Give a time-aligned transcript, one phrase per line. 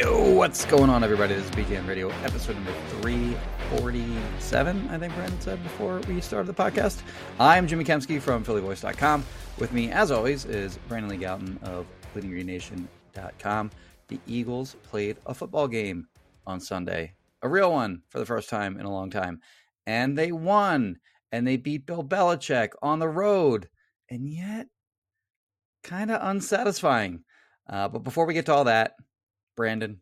[0.00, 1.34] Yo, what's going on, everybody?
[1.34, 2.72] This is BGN Radio, episode number
[3.02, 7.02] 347, I think Brandon said before we started the podcast.
[7.38, 9.26] I'm Jimmy Kempski from PhillyVoice.com.
[9.58, 11.84] With me, as always, is Brandon Lee Gowton of
[12.14, 13.70] BleedingGreenNation.com.
[14.08, 16.08] The Eagles played a football game
[16.46, 19.42] on Sunday, a real one for the first time in a long time.
[19.86, 20.96] And they won,
[21.30, 23.68] and they beat Bill Belichick on the road,
[24.08, 24.66] and yet
[25.84, 27.22] kind of unsatisfying.
[27.68, 28.94] Uh, but before we get to all that,
[29.56, 30.00] Brandon,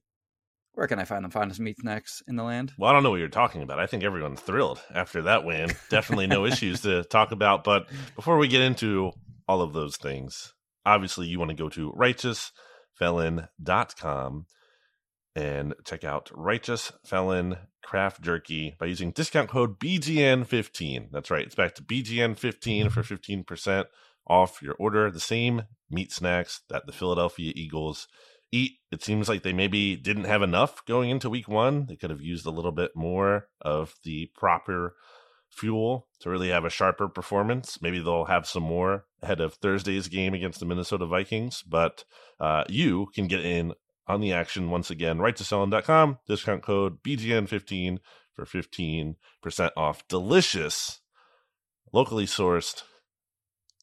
[0.75, 2.73] where can I find the finest meat snacks in the land?
[2.79, 3.81] Well, I don't know what you're talking about.
[3.81, 5.71] I think everyone's thrilled after that win.
[5.91, 7.65] Definitely no issues to talk about.
[7.65, 9.13] But before we get into
[9.49, 10.55] all of those things,
[10.87, 14.47] obviously you want to go to righteousfelon.com
[15.35, 21.11] and check out Righteous Felon Craft Jerky by using discount code BGN15.
[21.13, 21.47] That's right.
[21.47, 23.85] It's back to BGN15 for 15%
[24.27, 25.11] off your order.
[25.11, 28.09] The same meat snacks that the Philadelphia Eagles
[28.53, 28.73] eat.
[28.91, 31.87] It seems like they maybe didn't have enough going into week one.
[31.87, 34.95] They could have used a little bit more of the proper
[35.51, 37.81] fuel to really have a sharper performance.
[37.81, 41.63] Maybe they'll have some more ahead of Thursday's game against the Minnesota Vikings.
[41.63, 42.05] But
[42.41, 43.75] uh, you can get in
[44.07, 45.19] on the action once again.
[45.19, 47.99] righteousfelon.com, discount code BGN15
[48.35, 49.17] for 15%
[49.77, 50.07] off.
[50.09, 51.01] Delicious,
[51.93, 52.83] locally sourced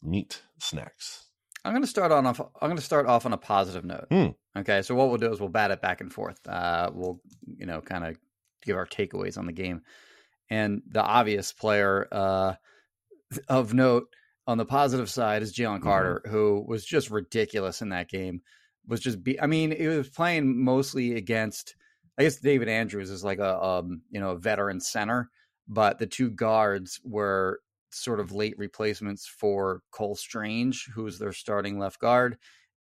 [0.01, 1.27] meat snacks.
[1.63, 2.39] I'm going to start on off.
[2.39, 4.07] I'm going to start off on a positive note.
[4.09, 4.27] Hmm.
[4.57, 6.39] Okay, so what we'll do is we'll bat it back and forth.
[6.47, 7.19] Uh, we'll
[7.57, 8.17] you know kind of
[8.63, 9.81] give our takeaways on the game,
[10.49, 12.53] and the obvious player uh,
[13.49, 14.07] of note
[14.47, 16.31] on the positive side is Jalen Carter, mm-hmm.
[16.33, 18.41] who was just ridiculous in that game.
[18.87, 19.39] Was just be.
[19.41, 21.75] I mean, he was playing mostly against.
[22.17, 25.29] I guess David Andrews is like a um, you know a veteran center,
[25.67, 31.79] but the two guards were sort of late replacements for Cole Strange, who's their starting
[31.79, 32.37] left guard,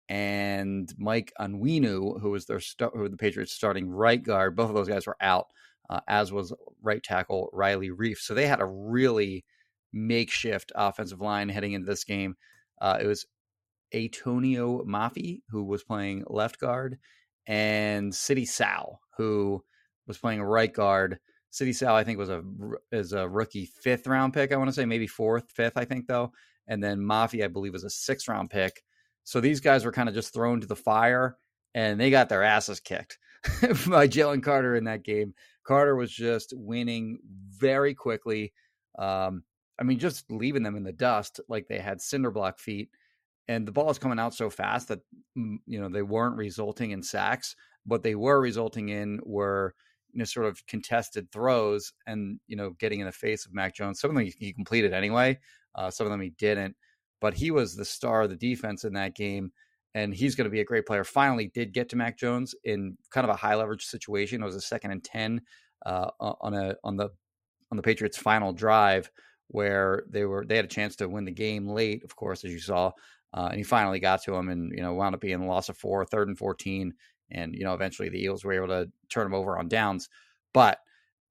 [0.08, 4.56] and Mike Onwenu, who was their st- who the Patriots starting right guard.
[4.56, 5.46] Both of those guys were out,
[5.90, 6.52] uh, as was
[6.82, 8.18] right tackle Riley Reiff.
[8.18, 9.44] So they had a really
[9.92, 12.36] makeshift offensive line heading into this game.
[12.80, 13.26] Uh, it was
[13.94, 16.98] Antonio Mafi, who was playing left guard,
[17.46, 19.62] and Sidy Sow, who
[20.06, 21.18] was playing right guard.
[21.50, 22.42] Sidy Sow, I think, was a
[22.90, 24.52] is a rookie fifth round pick.
[24.52, 26.32] I want to say maybe fourth, fifth, I think though.
[26.66, 28.82] And then Mafi, I believe, was a sixth round pick.
[29.24, 31.36] So these guys were kind of just thrown to the fire,
[31.74, 33.18] and they got their asses kicked
[33.88, 35.34] by Jalen Carter in that game.
[35.64, 37.18] Carter was just winning
[37.50, 38.52] very quickly.
[38.98, 39.44] Um,
[39.78, 42.90] I mean, just leaving them in the dust like they had cinder block feet.
[43.48, 45.00] And the ball is coming out so fast that
[45.36, 47.56] mm, you know they weren't resulting in sacks.
[47.84, 49.74] What they were resulting in were
[50.12, 53.74] you know sort of contested throws and you know getting in the face of Mac
[53.74, 54.00] Jones.
[54.00, 55.38] Some of them he completed anyway.
[55.74, 56.76] Uh, some of them he didn't,
[57.22, 59.52] but he was the star of the defense in that game,
[59.94, 61.04] and he's going to be a great player.
[61.04, 64.42] Finally, did get to Mac Jones in kind of a high leverage situation.
[64.42, 65.40] It was a second and ten
[65.86, 67.10] uh, on a on the
[67.70, 69.08] on the Patriots' final drive
[69.48, 72.52] where they were they had a chance to win the game late, of course, as
[72.52, 72.90] you saw.
[73.32, 75.68] Uh, and he finally got to him and you know wound up being a loss
[75.68, 76.92] of four, third and fourteen,
[77.30, 80.08] and you know eventually the Eagles were able to turn him over on downs.
[80.52, 80.80] But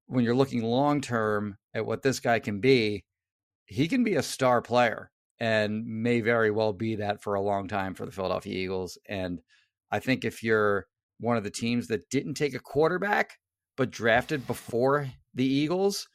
[0.06, 3.04] when you're looking long term at what this guy can be,
[3.66, 5.11] he can be a star player
[5.42, 8.96] and may very well be that for a long time for the Philadelphia Eagles.
[9.08, 9.40] And
[9.90, 10.86] I think if you're
[11.18, 13.38] one of the teams that didn't take a quarterback
[13.76, 16.06] but drafted before the Eagles,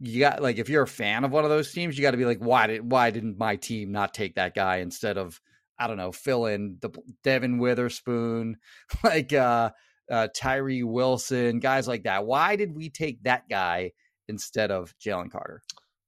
[0.00, 2.18] you got like if you're a fan of one of those teams, you got to
[2.18, 5.40] be like, why did why didn't my team not take that guy instead of
[5.78, 6.90] I don't know, fill in the
[7.24, 8.58] Devon Witherspoon,
[9.02, 9.70] like uh,
[10.10, 12.26] uh, Tyree Wilson, guys like that.
[12.26, 13.92] Why did we take that guy
[14.28, 15.62] instead of Jalen Carter?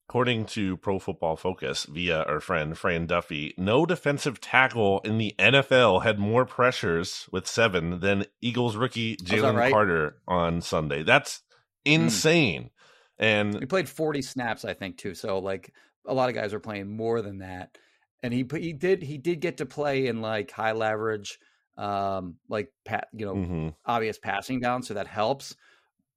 [0.08, 5.34] According to Pro Football Focus via our friend Fran Duffy, no defensive tackle in the
[5.38, 9.70] NFL had more pressures with seven than Eagles rookie Jalen right?
[9.70, 11.02] Carter on Sunday.
[11.02, 11.42] That's
[11.84, 11.92] hmm.
[11.92, 12.62] insane.
[12.62, 12.70] Mm.
[13.18, 15.12] And he played 40 snaps, I think, too.
[15.12, 15.74] So, like,
[16.06, 17.76] a lot of guys are playing more than that.
[18.22, 21.38] And he he did he did get to play in like high leverage,
[21.76, 25.54] um, like pat you know hmm obvious passing down, so that helps.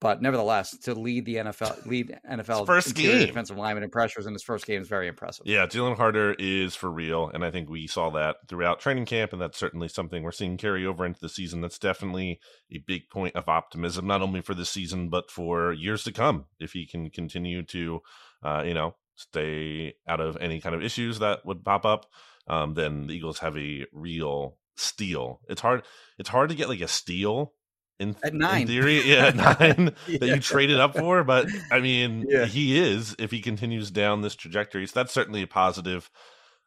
[0.01, 3.27] But nevertheless, to lead the NFL, lead NFL first game.
[3.27, 5.45] defensive lineman in pressures in his first game is very impressive.
[5.45, 9.31] Yeah, Jalen Carter is for real, and I think we saw that throughout training camp,
[9.31, 11.62] and that's certainly something we're seeing carry over into the season.
[11.62, 12.39] That's definitely
[12.71, 16.45] a big point of optimism, not only for this season but for years to come.
[16.59, 18.01] If he can continue to,
[18.42, 22.07] uh, you know, stay out of any kind of issues that would pop up,
[22.48, 25.42] um, then the Eagles have a real steal.
[25.48, 25.83] It's hard.
[26.18, 27.53] It's hard to get like a steal.
[28.01, 28.68] In, At in nine.
[28.68, 32.45] theory, yeah, at nine that you traded up for, but I mean, Yeah.
[32.45, 34.88] he is if he continues down this trajectory.
[34.88, 36.09] So that's certainly a positive.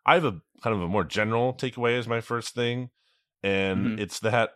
[0.06, 2.90] I have a kind of a more general takeaway as my first thing,
[3.42, 4.00] and Mhm.
[4.00, 4.50] it's that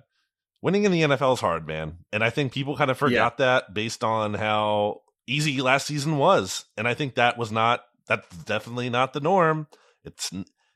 [0.62, 1.98] winning in the NFL is hard, man.
[2.12, 6.64] And I think people kind of forgot that based on how easy last season was,
[6.76, 9.66] and I think that was not that's definitely not the norm.
[10.04, 10.30] It's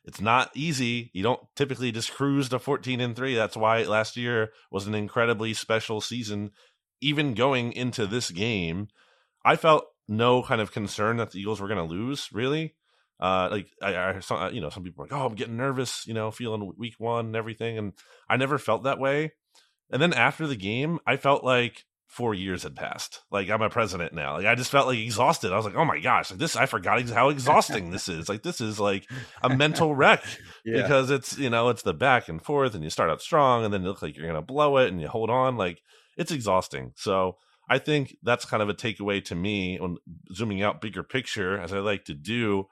[0.04, 1.10] it's not easy.
[1.12, 3.34] You don't typically just cruise to 14 and 3.
[3.34, 6.50] That's why last year was an incredibly special season.
[7.00, 8.88] Even going into this game,
[9.44, 12.75] I felt no kind of concern that the Eagles were going to lose, really.
[13.20, 16.14] Uh, like I, I saw, you know, some people like, "Oh, I'm getting nervous," you
[16.14, 17.93] know, feeling week one and everything, and
[18.28, 19.32] I never felt that way.
[19.90, 23.23] And then after the game, I felt like four years had passed.
[23.31, 24.37] Like I'm a president now.
[24.37, 25.50] Like I just felt like exhausted.
[25.50, 26.56] I was like, "Oh my gosh, like this!
[26.56, 28.29] I forgot how exhausting this is.
[28.29, 29.09] Like this is like
[29.43, 30.23] a mental wreck."
[30.64, 30.82] Yeah.
[30.82, 33.75] because it's you know it's the back and forth and you start out strong and
[33.75, 35.82] then you look like you're gonna blow it and you hold on like
[36.17, 37.37] it's exhausting so
[37.69, 39.97] i think that's kind of a takeaway to me when
[40.32, 42.69] zooming out bigger picture as i like to do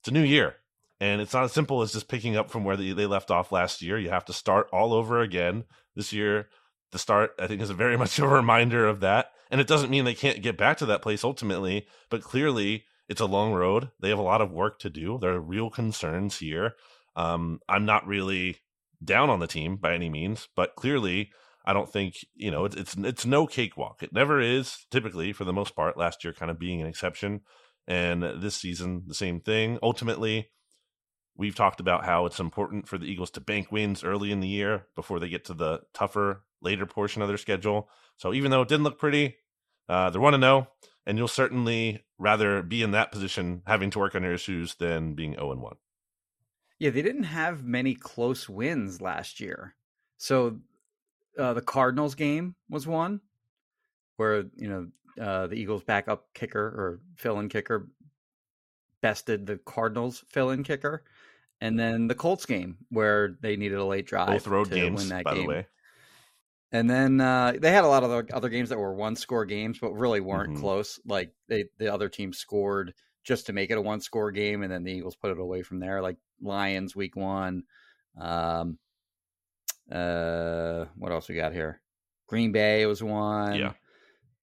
[0.00, 0.56] it's a new year
[1.00, 3.52] and it's not as simple as just picking up from where they, they left off
[3.52, 5.64] last year you have to start all over again
[5.94, 6.48] this year
[6.94, 9.90] the start i think is a very much a reminder of that and it doesn't
[9.90, 13.90] mean they can't get back to that place ultimately but clearly it's a long road
[14.00, 16.74] they have a lot of work to do there are real concerns here
[17.16, 18.58] um, I'm not really
[19.02, 21.30] down on the team by any means, but clearly,
[21.64, 24.02] I don't think you know it's it's it's no cakewalk.
[24.02, 24.86] It never is.
[24.90, 27.42] Typically, for the most part, last year kind of being an exception,
[27.86, 29.78] and this season the same thing.
[29.82, 30.50] Ultimately,
[31.36, 34.48] we've talked about how it's important for the Eagles to bank wins early in the
[34.48, 37.88] year before they get to the tougher later portion of their schedule.
[38.16, 39.36] So even though it didn't look pretty,
[39.88, 40.68] uh, they're one to know,
[41.06, 45.14] and you'll certainly rather be in that position having to work on your issues than
[45.14, 45.76] being zero and one.
[46.78, 49.74] Yeah, they didn't have many close wins last year.
[50.16, 50.60] So
[51.38, 53.20] uh, the Cardinals game was one
[54.16, 54.88] where, you know,
[55.22, 57.88] uh, the Eagles backup kicker or fill in kicker
[59.00, 61.04] bested the Cardinals fill in kicker.
[61.60, 65.02] And then the Colts game where they needed a late drive Both road to games,
[65.02, 65.42] win that by game.
[65.42, 65.66] the way.
[66.74, 69.78] And then uh, they had a lot of other, games that were one score games,
[69.78, 70.60] but really weren't Mhm.
[70.60, 70.98] close.
[71.06, 74.72] Like they, the other team scored just to make it a one score game, and
[74.72, 76.02] then the Eagles put it away from there.
[76.02, 77.62] Like Lions week one.
[78.20, 78.78] Um,
[79.90, 81.80] uh, what else we got here?
[82.26, 83.54] Green Bay was one.
[83.54, 83.74] Yeah.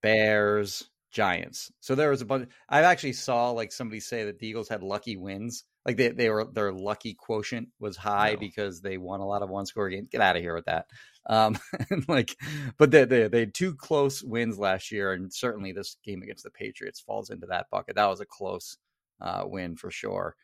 [0.01, 1.69] Bears, Giants.
[1.81, 2.49] So there was a bunch.
[2.69, 5.65] I actually saw like somebody say that the Eagles had lucky wins.
[5.85, 8.39] Like they, they were their lucky quotient was high No.
[8.39, 10.07] because they won a lot of one score games.
[10.11, 10.85] Get out of here with that.
[11.27, 11.57] Um,
[12.07, 12.35] like,
[12.77, 16.43] but they, they they had two close wins last year, and certainly this game against
[16.43, 17.95] the Patriots falls into that bucket.
[17.95, 18.77] That was a close
[19.21, 20.35] uh, win for sure.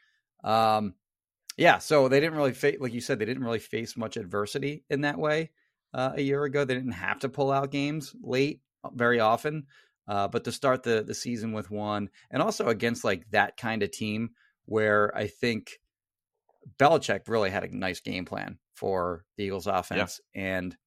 [0.43, 0.93] Um,
[1.57, 4.83] yeah, so they didn't really face, like you said, they didn't really face much adversity
[4.89, 5.49] in that way
[5.93, 6.63] uh, a year ago.
[6.63, 9.65] They didn't have to pull out games late uh, very often,
[10.07, 13.81] uh, but to start the the season with one, and also against like that kind
[13.81, 14.31] of team
[14.65, 15.71] where I think
[16.77, 20.77] Belichick really had a nice game plan for the Eagles offense, and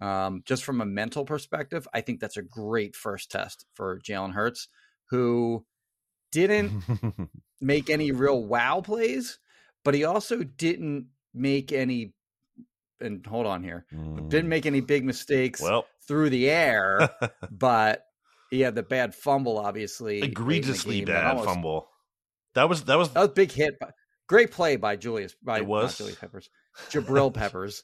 [0.00, 4.32] um, just from a mental perspective, I think that's a great first test for Jalen
[4.32, 4.68] Hurts,
[5.10, 5.64] who
[6.32, 6.82] didn't
[7.60, 9.38] make any real wow plays,
[9.84, 12.12] but he also didn't make any.
[12.98, 15.64] And hold on here, didn't make any big mistakes Mm.
[15.64, 17.10] well through the air,
[17.50, 18.04] but
[18.50, 21.88] he had the bad fumble, obviously, late in the egregiously game bad almost- fumble.
[22.54, 23.78] That was that was That was a big hit.
[24.28, 25.36] Great play by Julius.
[25.42, 25.98] By It was.
[25.98, 26.48] Julius Peppers,
[26.90, 27.82] Jabrill Peppers.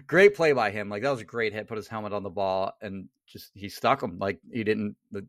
[0.06, 0.88] great play by him.
[0.88, 1.68] Like that was a great hit.
[1.68, 4.18] Put his helmet on the ball and just he stuck him.
[4.18, 4.96] Like he didn't.
[5.12, 5.26] The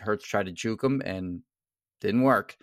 [0.00, 1.40] Hurts tried to juke him and
[2.00, 2.56] didn't work.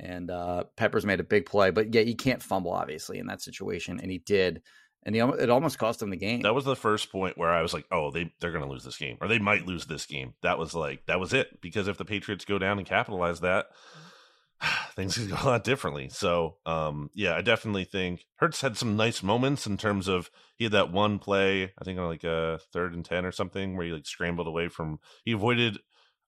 [0.00, 3.42] And uh Peppers made a big play, but yeah, you can't fumble obviously in that
[3.42, 4.62] situation, and he did.
[5.04, 6.42] And he, it almost cost him the game.
[6.42, 8.96] that was the first point where I was like, oh, they they're gonna lose this
[8.96, 10.34] game, or they might lose this game.
[10.42, 13.66] That was like that was it because if the Patriots go down and capitalize that,
[14.96, 16.08] things could go a lot differently.
[16.08, 20.64] So, um, yeah, I definitely think Hurts had some nice moments in terms of he
[20.64, 23.86] had that one play, I think on like a third and ten or something, where
[23.86, 25.78] he like scrambled away from he avoided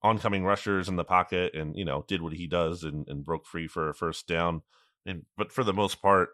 [0.02, 3.46] oncoming rushers in the pocket and you know did what he does and, and broke
[3.46, 4.62] free for a first down.
[5.06, 6.30] And but for the most part,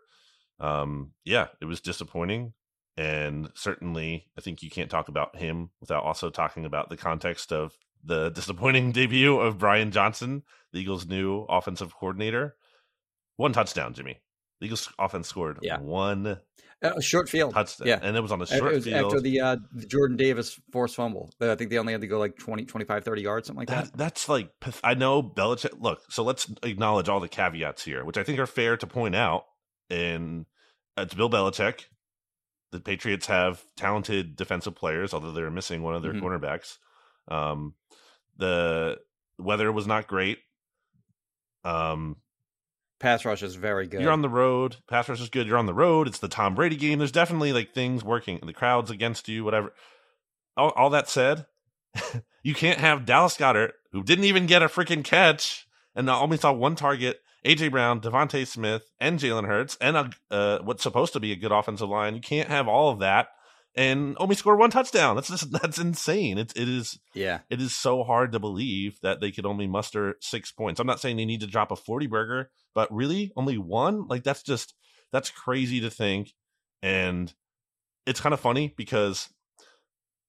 [0.60, 2.52] um, yeah, it was disappointing.
[2.98, 7.52] And certainly, I think you can't talk about him without also talking about the context
[7.52, 7.76] of
[8.06, 12.56] the disappointing debut of Brian Johnson, the Eagles' new offensive coordinator.
[13.36, 14.20] One touchdown, Jimmy.
[14.60, 15.78] The Eagles' offense scored yeah.
[15.78, 16.38] one
[16.82, 17.88] a short field touchdown.
[17.88, 20.60] Yeah, and it was on a short was field after the, uh, the Jordan Davis
[20.72, 21.30] forced fumble.
[21.40, 23.86] I think they only had to go like 20, 25, 30 yards, something like that.
[23.86, 23.96] that.
[23.96, 24.50] That's like
[24.84, 25.80] I know Belichick.
[25.80, 29.14] Look, so let's acknowledge all the caveats here, which I think are fair to point
[29.14, 29.44] out.
[29.90, 30.46] And
[30.96, 31.86] it's Bill Belichick.
[32.72, 36.26] The Patriots have talented defensive players, although they're missing one of their mm-hmm.
[36.26, 36.78] cornerbacks.
[37.28, 37.74] Um,
[38.36, 38.98] the
[39.38, 40.38] weather was not great.
[41.64, 42.16] Um,
[43.00, 44.00] pass rush is very good.
[44.00, 44.76] You're on the road.
[44.88, 45.46] Pass rush is good.
[45.46, 46.06] You're on the road.
[46.06, 46.98] It's the Tom Brady game.
[46.98, 48.40] There's definitely like things working.
[48.44, 49.72] The crowd's against you, whatever.
[50.56, 51.46] All, all that said,
[52.42, 56.52] you can't have Dallas Goedert, who didn't even get a freaking catch and only saw
[56.52, 61.20] one target, AJ Brown, DeVonta Smith, and Jalen Hurts, and a, uh, what's supposed to
[61.20, 62.14] be a good offensive line.
[62.14, 63.28] You can't have all of that
[63.76, 65.16] and only scored one touchdown.
[65.16, 66.38] That's just that's insane.
[66.38, 67.40] It's it is yeah.
[67.50, 70.80] It is so hard to believe that they could only muster six points.
[70.80, 74.08] I'm not saying they need to drop a 40 burger, but really only one?
[74.08, 74.74] Like that's just
[75.12, 76.32] that's crazy to think.
[76.82, 77.32] And
[78.06, 79.28] it's kind of funny because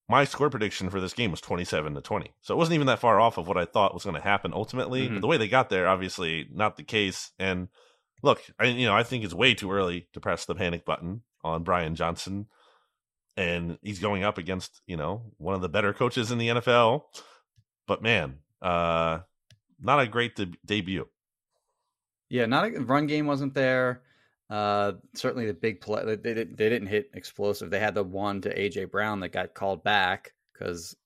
[0.08, 2.32] my score prediction for this game was 27 to 20.
[2.40, 4.52] So it wasn't even that far off of what I thought was going to happen
[4.54, 5.04] ultimately.
[5.04, 5.14] Mm-hmm.
[5.14, 7.30] But the way they got there, obviously not the case.
[7.38, 7.68] And
[8.22, 11.22] look, I you know, I think it's way too early to press the panic button
[11.44, 12.46] on Brian Johnson
[13.38, 17.02] and he's going up against you know one of the better coaches in the NFL.
[17.86, 19.20] But man, uh,
[19.80, 21.08] not a great de- debut.
[22.28, 24.02] Yeah, not a run game wasn't there.
[24.50, 27.70] Uh, certainly the big play they, they, they didn't hit explosive.
[27.70, 30.96] They had the one to AJ Brown that got called back because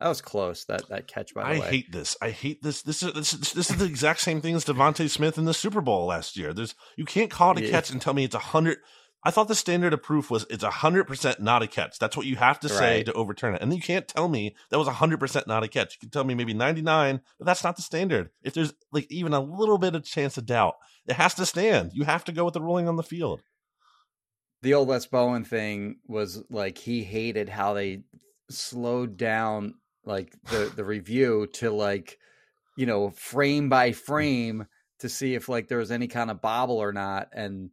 [0.00, 0.64] that was close.
[0.64, 1.70] That that catch by the I way.
[1.70, 2.16] hate this.
[2.22, 2.82] I hate this.
[2.82, 5.82] This is this, this is the exact same thing as DeVonta Smith in the Super
[5.82, 6.54] Bowl last year.
[6.54, 7.70] There's you can't call it a yeah.
[7.70, 8.78] catch and tell me it's a hundred.
[9.26, 11.98] I thought the standard of proof was it's 100% not a catch.
[11.98, 13.06] That's what you have to say right.
[13.06, 13.60] to overturn it.
[13.60, 15.94] And you can't tell me that was 100% not a catch.
[15.94, 18.30] You can tell me maybe 99, but that's not the standard.
[18.44, 20.76] If there's like even a little bit of chance of doubt,
[21.08, 21.90] it has to stand.
[21.92, 23.42] You have to go with the ruling on the field.
[24.62, 28.04] The old Wes Bowen thing was like he hated how they
[28.48, 32.20] slowed down like the the review to like
[32.76, 34.66] you know frame by frame
[35.00, 37.70] to see if like there was any kind of bobble or not and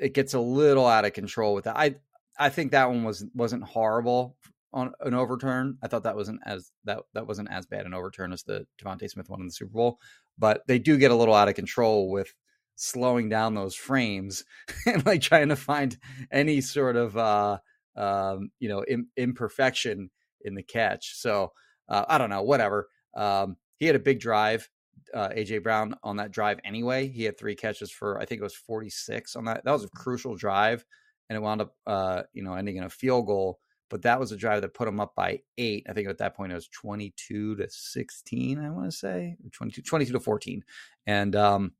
[0.00, 1.76] it gets a little out of control with that.
[1.76, 1.96] I
[2.38, 4.36] I think that one was wasn't horrible
[4.72, 5.76] on an overturn.
[5.82, 9.08] I thought that wasn't as that that wasn't as bad an overturn as the DeVonta
[9.08, 9.98] Smith one in the Super Bowl,
[10.38, 12.32] but they do get a little out of control with
[12.76, 14.44] slowing down those frames
[14.86, 15.98] and like trying to find
[16.32, 17.58] any sort of uh
[17.96, 20.10] um you know Im- imperfection
[20.42, 21.16] in the catch.
[21.16, 21.52] So
[21.88, 22.88] uh, I don't know, whatever.
[23.14, 24.68] Um, he had a big drive
[25.14, 27.08] uh, AJ Brown on that drive anyway.
[27.08, 29.64] He had three catches for I think it was 46 on that.
[29.64, 30.84] That was a crucial drive,
[31.28, 33.58] and it wound up uh, you know ending in a field goal.
[33.88, 35.84] But that was a drive that put him up by eight.
[35.88, 38.58] I think at that point it was 22 to 16.
[38.60, 40.62] I want to say 22, 22 to 14,
[41.06, 41.72] and um,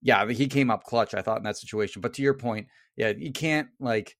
[0.00, 1.14] yeah, he came up clutch.
[1.14, 2.00] I thought in that situation.
[2.00, 4.16] But to your point, yeah, you can't like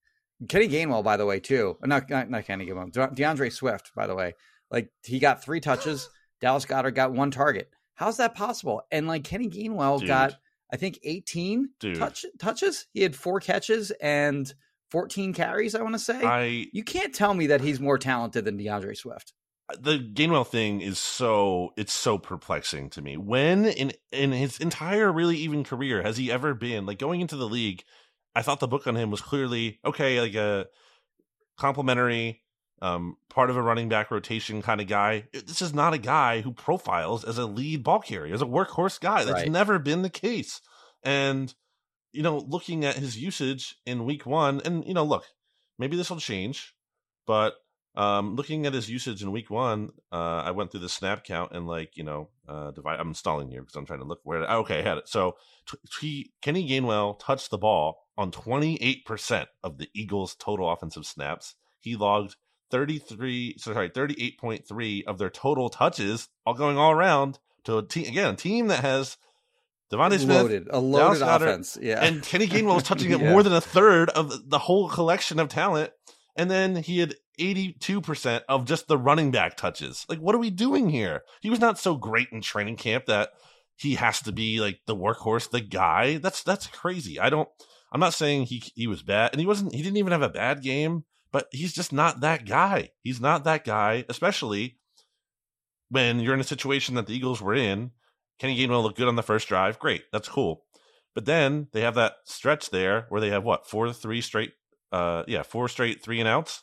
[0.49, 1.77] Kenny Gainwell, by the way, too.
[1.85, 4.35] Not not, not Kenny Gainwell, DeAndre Swift, by the way.
[4.71, 6.09] Like he got three touches.
[6.41, 7.71] Dallas Goedert got one target.
[7.99, 8.83] How's that possible?
[8.93, 10.07] And like Kenny Gainwell Dude.
[10.07, 10.37] got,
[10.73, 12.87] I think, 18 touch, touches.
[12.93, 14.55] He had four catches and
[14.93, 16.23] 14 carries, I want to say.
[16.25, 19.33] I, you can't tell me that he's more talented than DeAndre Swift.
[19.69, 23.17] Uh, the Gainwell thing is so it's so perplexing to me.
[23.17, 27.37] When in in his entire really even career has he ever been like going into
[27.37, 27.83] the league?
[28.37, 30.69] I thought the book on him was clearly okay, like a
[31.59, 32.43] complimentary
[32.81, 35.25] um, part of a running back rotation kind of guy.
[35.33, 39.01] This is not a guy who profiles as a lead ball carrier, as a workhorse
[39.01, 39.25] guy.
[39.25, 39.51] That's right.
[39.51, 40.61] never been the case.
[41.03, 41.55] And,
[42.13, 45.25] you know, looking at his usage in week one, and, you know, look,
[45.79, 46.75] maybe this will change,
[47.27, 47.55] but
[47.95, 51.53] um, looking at his usage in week one, uh, I went through the snap count
[51.53, 53.01] and, like, you know, uh, divide.
[53.01, 54.49] I'm stalling here because I'm trying to look where.
[54.49, 55.09] Okay, I had it.
[55.09, 55.37] So
[55.69, 61.57] t- he, Kenny Gainwell touched the ball on 28% of the Eagles' total offensive snaps.
[61.81, 62.37] He logged
[62.71, 68.35] 33 sorry 38.3 of their total touches all going all around to a team again
[68.35, 69.17] a team that has
[69.93, 72.05] DeVonta Smith, loaded, a loaded offense, yeah.
[72.05, 73.31] And Kenny Gainwell was touching it yeah.
[73.31, 75.93] more than a third of the whole collection of talent.
[76.37, 80.05] And then he had 82% of just the running back touches.
[80.09, 81.23] Like, what are we doing here?
[81.41, 83.31] He was not so great in training camp that
[83.77, 86.19] he has to be like the workhorse, the guy.
[86.19, 87.19] That's that's crazy.
[87.19, 87.49] I don't
[87.93, 90.29] I'm not saying he he was bad, and he wasn't he didn't even have a
[90.29, 92.91] bad game but he's just not that guy.
[93.03, 94.79] He's not that guy, especially
[95.91, 97.93] when you're in a situation that the Eagles were in,
[98.39, 99.79] Kenny Gainwell looked good on the first drive.
[99.79, 100.65] Great, that's cool.
[101.15, 104.53] But then they have that stretch there where they have what four three straight,
[104.93, 106.63] uh, yeah, four straight three and outs.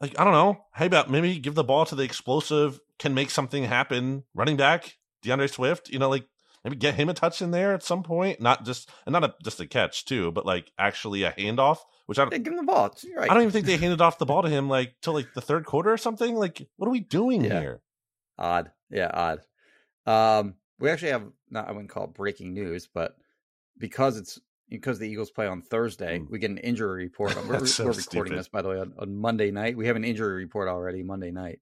[0.00, 3.30] Like I don't know, how about maybe give the ball to the explosive, can make
[3.30, 5.88] something happen running back DeAndre Swift.
[5.88, 6.26] You know, like
[6.64, 9.34] maybe get him a touch in there at some point, not just and not a,
[9.42, 11.78] just a catch too, but like actually a handoff.
[12.12, 12.94] Which I don't yeah, give him the ball.
[13.16, 13.30] Right.
[13.30, 15.40] I don't even think they handed off the ball to him like till like the
[15.40, 16.34] third quarter or something.
[16.34, 17.60] Like, what are we doing Yeah.
[17.60, 17.82] here?
[18.38, 18.70] Odd.
[18.90, 19.40] Yeah, odd.
[20.06, 23.16] Um, we actually have not I wouldn't call it breaking news, but
[23.78, 24.38] because it's
[24.68, 26.30] because the Eagles play on Thursday, Mm.
[26.30, 27.36] we get an injury report.
[27.48, 28.02] We're, so we're recording
[28.32, 28.38] stupid.
[28.38, 29.76] this by the way on, on Monday night.
[29.76, 31.60] We have an injury report already Monday night,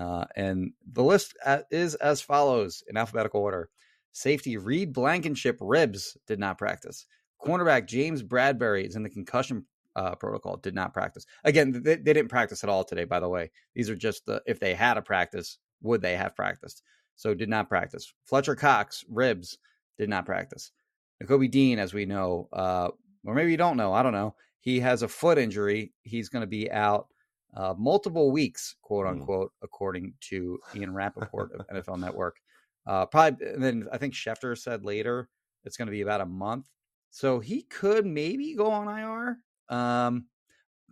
[0.00, 1.34] uh, and the list
[1.70, 3.68] is as follows in alphabetical order:
[4.12, 7.06] Safety Reed Blankenship ribs did not practice.
[7.44, 10.56] Cornerback James Bradberry is in the concussion uh, protocol.
[10.58, 11.26] Did not practice.
[11.44, 13.04] Again, they, they didn't practice at all today.
[13.04, 16.36] By the way, these are just the if they had a practice, would they have
[16.36, 16.82] practiced?
[17.16, 18.12] So did not practice.
[18.24, 19.58] Fletcher Cox ribs
[19.98, 20.70] did not practice.
[21.22, 22.90] Nakobe Dean, as we know, uh,
[23.24, 24.34] or maybe you don't know, I don't know.
[24.60, 25.92] He has a foot injury.
[26.02, 27.08] He's going to be out
[27.56, 29.12] uh, multiple weeks, quote Hmm.
[29.12, 32.36] unquote, according to Ian Rapoport of NFL Network.
[32.86, 35.28] Uh, probably, and then I think Schefter said later
[35.64, 36.66] it's going to be about a month.
[37.10, 39.38] So he could maybe go on IR.
[39.68, 40.26] Um,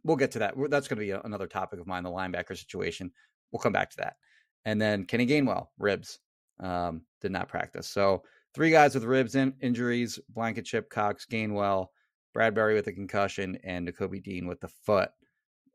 [0.04, 0.54] we'll get to that.
[0.70, 3.10] That's going to be a- another topic of mine, the linebacker situation.
[3.50, 4.16] We'll come back to that.
[4.64, 6.20] And then Kenny Gainwell, ribs,
[6.60, 7.88] um, did not practice.
[7.88, 8.22] So
[8.54, 11.88] three guys with ribs in, injuries: Blankenship, Cox, Gainwell,
[12.36, 15.10] Bradberry with a concussion, and Nakobe Dean with the foot.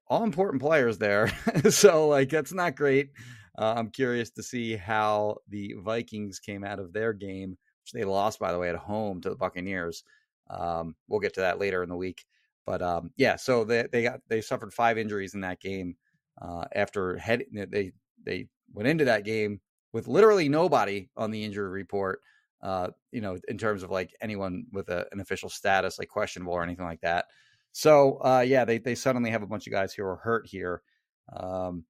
[0.07, 1.31] All important players there.
[1.69, 3.11] so like that's not great.
[3.57, 8.05] Uh, I'm curious to see how the Vikings came out of their game, which they
[8.05, 10.03] lost by the way at home to the Buccaneers.
[10.49, 12.25] Um, we'll get to that later in the week.
[12.69, 15.95] But um, yeah, so they they got they suffered five injuries in that game
[16.39, 19.59] uh, after head they they went into that game
[19.91, 22.21] with literally nobody on the injury report.
[22.61, 26.53] Uh, you know, in terms of like anyone with a, an official status, like questionable
[26.53, 27.25] or anything like that.
[27.71, 30.83] So uh, yeah, they they suddenly have a bunch of guys who are hurt here.
[31.35, 31.85] Um,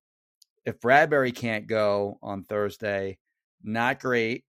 [0.64, 3.18] if Bradbury can't go on Thursday,
[3.62, 4.46] not great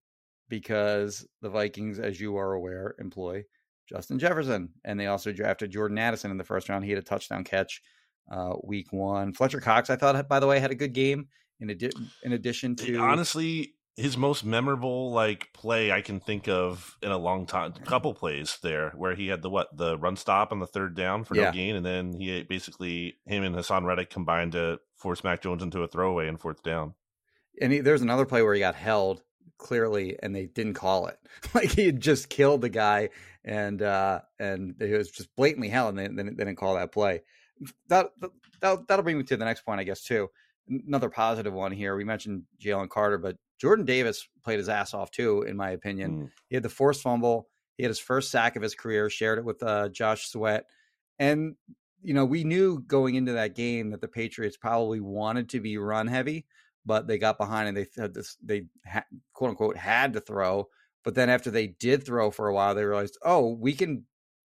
[0.49, 3.43] because the Vikings, as you are aware, employ
[3.90, 6.85] Justin Jefferson, and they also drafted Jordan Addison in the first round.
[6.85, 7.83] He had a touchdown catch
[8.31, 9.33] uh, week one.
[9.35, 11.29] Fletcher Cox, I thought, by the way, had a good game.
[11.59, 11.90] In, adi-
[12.22, 17.18] in addition to honestly his most memorable like play I can think of in a
[17.18, 17.72] long time.
[17.85, 21.22] Couple plays there where he had the what the run stop on the third down
[21.24, 21.46] for Yeah.
[21.46, 25.62] no gain, and then he basically him and Haason Reddick combined to force Mac Jones
[25.62, 26.94] into a throwaway and fourth down.
[27.61, 29.22] and he, there's another play where he got held
[29.59, 31.18] clearly and they didn't call it
[31.55, 33.11] like he had just killed the guy
[33.44, 36.74] and uh and it was just blatantly hell, and they, they, didn't- they didn't call
[36.74, 37.22] that play
[37.88, 38.09] that,
[38.61, 40.29] that that'll bring me to the next point i guess too
[40.87, 45.11] another positive one here we mentioned jalen carter but jordan davis played his ass off
[45.11, 46.31] too in my opinion Mm.
[46.48, 47.48] he had the forced fumble.
[47.76, 50.66] He had his first sack of his career, shared it with uh, Josh Sweat.
[51.18, 51.55] And,
[52.03, 55.79] you know, we knew going into that game that the Patriots probably wanted to be
[55.79, 56.44] run heavy,
[56.85, 60.68] but they got behind and they had this, they ha- quote unquote had to throw.
[61.05, 64.05] But then after they did throw for a while, they realized, oh, we can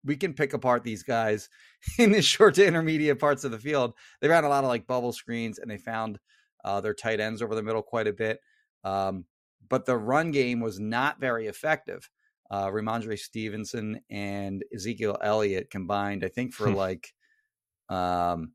[0.05, 1.49] we can pick apart these guys
[1.99, 3.93] in the short to intermediate parts of the field.
[4.21, 6.19] They ran a lot of like bubble screens and they found
[6.65, 8.41] uh, their tight ends over the middle quite a bit.
[8.83, 9.27] Um,
[9.69, 12.09] but the run game was not very effective.
[12.51, 16.75] Uh, Rhamondre Stevenson and Ezekiel Elliott combined, I think, for Hmm.
[16.75, 17.13] like,
[17.89, 18.53] um,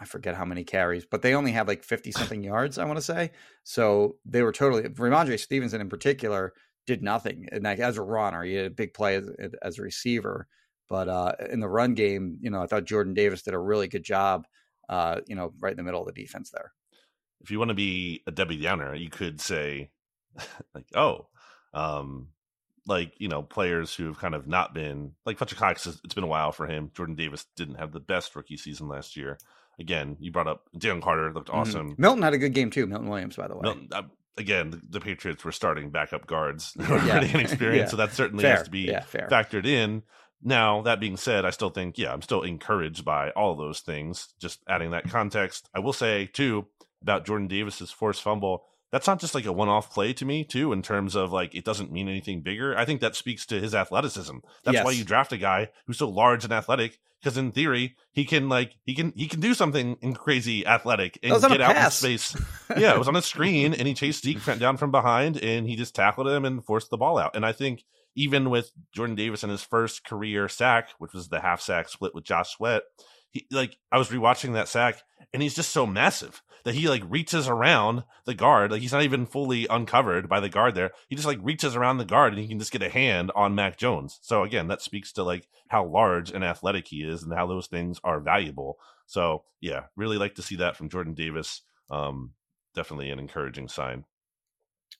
[0.00, 2.96] I forget how many carries, but they only had like 50 something yards, I want
[2.96, 3.32] to say.
[3.64, 6.52] So they were totally, Rhamondre Stevenson in particular
[6.86, 7.48] did nothing.
[7.52, 9.28] And like as a runner, he had a big play as,
[9.62, 10.48] as a receiver.
[10.88, 13.86] But uh, in the run game, you know, I thought Jordan Davis did a really
[13.86, 14.46] good job,
[14.88, 16.72] uh, you know, right in the middle of the defense there.
[17.40, 19.90] If you want to be a Debbie Downer, you could say
[20.74, 21.28] like, oh,
[21.72, 22.28] um,
[22.86, 25.86] like you know, players who have kind of not been like Fletcher Cox.
[25.86, 26.90] It's been a while for him.
[26.94, 29.38] Jordan Davis didn't have the best rookie season last year.
[29.80, 31.54] Again, you brought up Jalen Carter looked Mhm.
[31.54, 31.94] awesome.
[31.98, 32.86] Milton had a good game too.
[32.86, 33.62] Milton Williams, by the way.
[33.62, 34.02] Milton, uh,
[34.36, 36.90] again, the, the Patriots were starting backup guards Yeah.
[36.90, 37.90] already inexperienced, Yeah.
[37.90, 38.56] so that certainly fair.
[38.56, 40.02] has to be yeah, factored in.
[40.42, 44.32] Now, that being said, I still think, yeah, I'm still encouraged by all those things.
[44.40, 45.68] Just adding that context.
[45.74, 46.66] I will say, too,
[47.02, 50.44] about Jordan Davis's forced fumble, that's not just like a one off play to me,
[50.44, 52.76] too, in terms of like it doesn't mean anything bigger.
[52.76, 54.38] I think that speaks to his athleticism.
[54.64, 58.24] That's why you draft a guy who's so large and athletic, because in theory, he
[58.24, 61.52] can like he can he can do something in crazy athletic and That was on
[61.52, 62.36] a get out in space.
[62.76, 65.76] yeah, it was on a screen and he chased Zeke down from behind and he
[65.76, 67.36] just tackled him and forced the ball out.
[67.36, 67.84] And I think
[68.16, 72.14] even with Jordan Davis in his first career sack, which was the half sack split
[72.14, 72.82] with Josh Sweat,
[73.30, 77.02] he like I was rewatching that sack, and he's just so massive that he like
[77.08, 78.70] reaches around the guard.
[78.70, 80.90] Like he's not even fully uncovered by the guard there.
[81.08, 83.54] He just like reaches around the guard and he can just get a hand on
[83.54, 84.18] Mac Jones.
[84.22, 87.66] So again, that speaks to like how large and athletic he is and how those
[87.66, 88.78] things are valuable.
[89.06, 91.62] So yeah, really like to see that from Jordan Davis.
[91.90, 92.32] Um,
[92.74, 94.04] definitely an encouraging sign.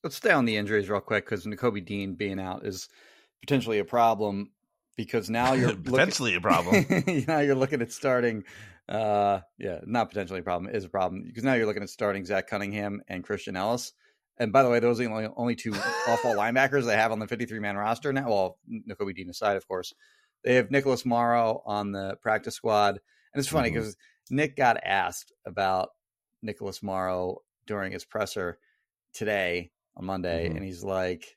[0.02, 2.88] Let's stay on the injuries real quick because Nakobe Dean being out is
[3.40, 4.50] potentially a problem
[5.04, 7.24] because now you're potentially looking, a problem.
[7.28, 8.44] now you're looking at starting
[8.90, 12.24] uh, yeah, not potentially a problem is a problem because now you're looking at starting
[12.24, 13.92] Zach Cunningham and Christian Ellis.
[14.36, 15.72] And by the way, those are the only, only two
[16.08, 18.28] awful linebackers they have on the 53 man roster now.
[18.28, 19.94] Well, Nakobe Dean aside, of course.
[20.42, 22.98] They have Nicholas Morrow on the practice squad.
[23.32, 24.36] And it's funny because mm-hmm.
[24.36, 25.90] Nick got asked about
[26.42, 28.58] Nicholas Morrow during his presser
[29.12, 30.46] today on Monday.
[30.46, 30.56] Mm-hmm.
[30.56, 31.36] And he's like,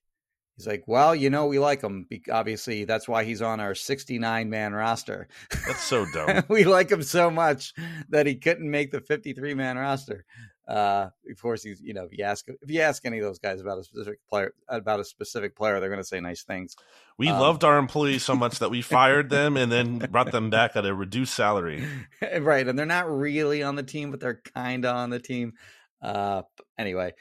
[0.56, 2.08] He's like, well, you know, we like him.
[2.32, 5.28] Obviously, that's why he's on our 69 man roster.
[5.66, 6.44] That's so dumb.
[6.50, 7.74] we like him so much
[8.10, 10.26] that he couldn't make the 53 man roster.
[10.68, 13.40] Uh, of course, he's you know, if you ask if you ask any of those
[13.40, 16.78] guys about a specific player about a specific player, they're going to say nice things.
[17.18, 20.50] We um, loved our employees so much that we fired them and then brought them
[20.50, 21.86] back at a reduced salary.
[22.40, 25.54] right, and they're not really on the team, but they're kind of on the team.
[26.02, 26.44] Uh,
[26.78, 27.14] anyway,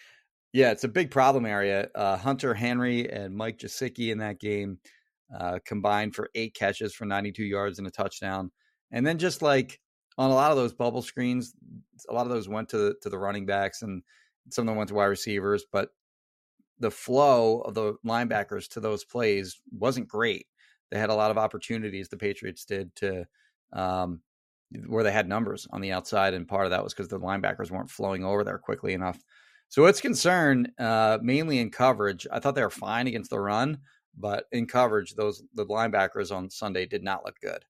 [0.53, 1.89] yeah, it's a big problem area.
[1.95, 4.79] Uh, Hunter Henry and Mike Gesicki in that game
[5.37, 8.51] uh, combined for eight catches for 92 yards and a touchdown.
[8.91, 9.81] And then just like
[10.19, 11.55] on a lot of those bubble screens,
[12.09, 14.03] a lot of those went to the, to the running backs and
[14.51, 15.65] some of them went to wide receivers.
[15.73, 15.89] But
[16.79, 20.47] the flow of the linebackers to those plays wasn't great.
[20.91, 22.09] They had a lot of opportunities.
[22.09, 23.25] The Patriots did to
[23.73, 24.21] um,
[24.87, 27.71] where they had numbers on the outside, and part of that was because the linebackers
[27.71, 29.19] weren't flowing over there quickly enough.
[29.73, 32.27] So it's concern uh, mainly in coverage.
[32.31, 33.79] I thought they were fine against the run,
[34.15, 37.65] but in coverage, those the linebackers on Sunday did not look good.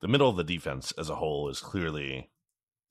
[0.00, 2.32] The middle of the defense as a whole is clearly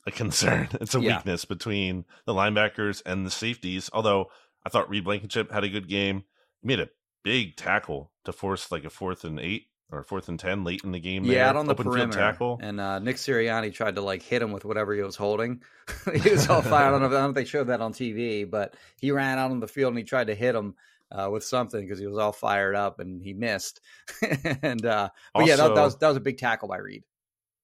[0.06, 0.70] a concern.
[0.80, 1.18] It's a yeah.
[1.18, 3.90] weakness between the linebackers and the safeties.
[3.92, 4.28] Although
[4.66, 6.24] I thought Reed Blankenship had a good game.
[6.62, 6.88] He made a
[7.22, 10.92] big tackle to force like a fourth and eight or fourth and ten late in
[10.92, 11.24] the game.
[11.24, 12.18] Yeah, out on the perimeter.
[12.18, 12.60] Tackle.
[12.62, 15.62] And uh, Nick Sirianni tried to like hit him with whatever he was holding.
[16.14, 16.88] he was all fired.
[16.88, 19.12] I don't, know if, I don't know if they showed that on TV, but he
[19.12, 20.76] ran out on the field and he tried to hit him.
[21.10, 23.80] Uh, with something because he was all fired up and he missed,
[24.62, 27.06] and uh, but also, yeah, that, that, was that was a big tackle by Reed.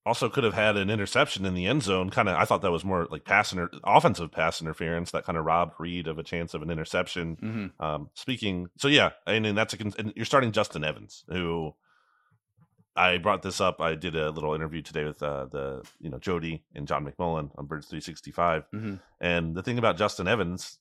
[0.05, 2.09] Also, could have had an interception in the end zone.
[2.09, 5.37] Kind of, I thought that was more like pass inter- offensive pass interference that kind
[5.37, 7.37] of robbed Reed of a chance of an interception.
[7.37, 7.83] Mm-hmm.
[7.83, 9.77] Um, speaking, so yeah, I mean that's a.
[9.97, 11.73] And you're starting Justin Evans, who
[12.95, 13.81] I brought this up.
[13.81, 17.49] I did a little interview today with uh, the you know Jody and John McMullen
[17.57, 18.95] on Birds 365, mm-hmm.
[19.19, 20.77] and the thing about Justin Evans,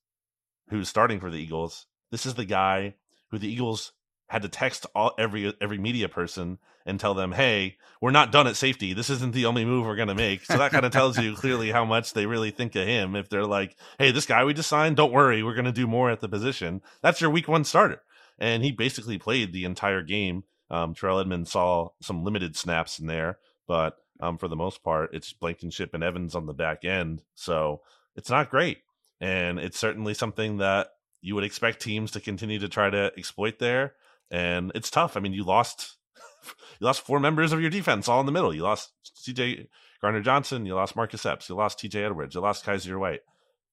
[0.69, 2.95] who's starting for the Eagles, this is the guy
[3.31, 3.93] who the Eagles
[4.29, 8.47] had to text all every every media person and tell them, "Hey, we're not done
[8.47, 8.93] at safety.
[8.93, 11.35] This isn't the only move we're going to make." So that kind of tells you
[11.35, 13.17] clearly how much they really think of him.
[13.17, 15.87] If they're like, "Hey, this guy we just signed, don't worry, we're going to do
[15.87, 18.03] more at the position." That's your week one starter,
[18.39, 23.07] and he basically played the entire game um, Terrell Edmunds saw some limited snaps in
[23.07, 27.23] there, but um, for the most part, it's Blankenship and Evans on the back end.
[27.35, 27.83] So
[28.17, 28.79] it's not great.
[29.21, 30.89] And it's certainly something that
[31.21, 33.95] you would expect teams to continue to try to exploit there.
[34.31, 35.17] And it's tough.
[35.17, 35.97] I mean, you lost
[36.81, 38.55] you lost four members of your defense all in the middle.
[38.55, 39.69] You lost CJ
[40.01, 43.21] Gardner Johnson, you lost Marcus Epps, you lost TJ Edwards, you lost Kyzir White.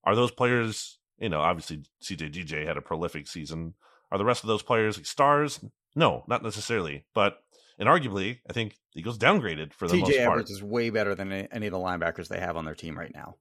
[0.03, 3.73] Are those players, you know, obviously CJ GJ had a prolific season.
[4.11, 5.59] Are the rest of those players like stars?
[5.95, 7.05] No, not necessarily.
[7.13, 7.37] But
[7.77, 10.29] and arguably, I think he goes downgraded for the TJ most part.
[10.31, 13.11] Edwards is way better than any of the linebackers they have on their team right
[13.13, 13.35] now.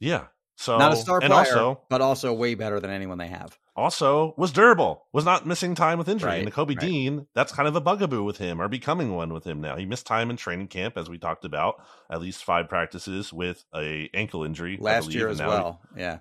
[0.00, 0.26] Yeah.
[0.56, 3.56] So not a star player, also, but also way better than anyone they have.
[3.76, 6.30] Also, was durable, was not missing time with injury.
[6.30, 6.84] Right, and Kobe right.
[6.84, 9.76] Dean, that's kind of a bugaboo with him, or becoming one with him now.
[9.76, 11.76] He missed time in training camp, as we talked about,
[12.10, 15.80] at least five practices with a ankle injury last year as well.
[15.94, 16.18] He, yeah,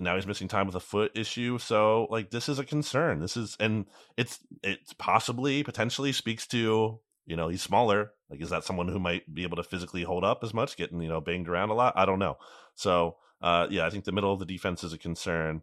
[0.00, 1.58] and now he's missing time with a foot issue.
[1.58, 3.20] So like this is a concern.
[3.20, 3.84] This is and
[4.16, 8.12] it's it's possibly potentially speaks to you know he's smaller.
[8.30, 11.00] Like is that someone who might be able to physically hold up as much, getting
[11.02, 11.92] you know banged around a lot?
[11.96, 12.38] I don't know.
[12.74, 15.62] So uh, yeah, I think the middle of the defense is a concern,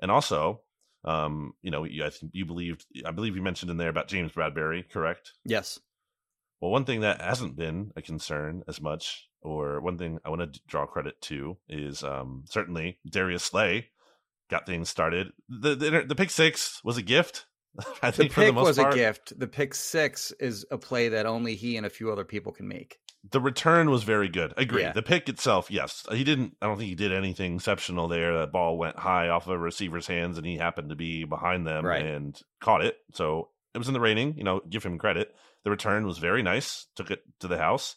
[0.00, 0.62] and also.
[1.04, 4.06] Um, you know, you, I think you believed, I believe you mentioned in there about
[4.06, 5.32] James Bradberry, correct?
[5.44, 5.80] Yes.
[6.60, 10.52] Well, one thing that hasn't been a concern as much or one thing I want
[10.52, 13.88] to draw credit to is um, certainly Darius Slay
[14.50, 15.32] got things started.
[15.48, 17.46] The, the, the pick six was a gift.
[18.02, 18.92] I think the pick the was part.
[18.92, 19.38] a gift.
[19.38, 22.68] The pick six is a play that only he and a few other people can
[22.68, 22.98] make.
[23.30, 24.52] The return was very good.
[24.56, 24.82] Agree.
[24.82, 24.92] Yeah.
[24.92, 26.56] The pick itself, yes, he didn't.
[26.60, 28.36] I don't think he did anything exceptional there.
[28.38, 31.64] That ball went high off of a receiver's hands, and he happened to be behind
[31.64, 32.04] them right.
[32.04, 32.96] and caught it.
[33.14, 34.36] So it was in the rating.
[34.36, 35.32] You know, give him credit.
[35.62, 36.88] The return was very nice.
[36.96, 37.94] Took it to the house.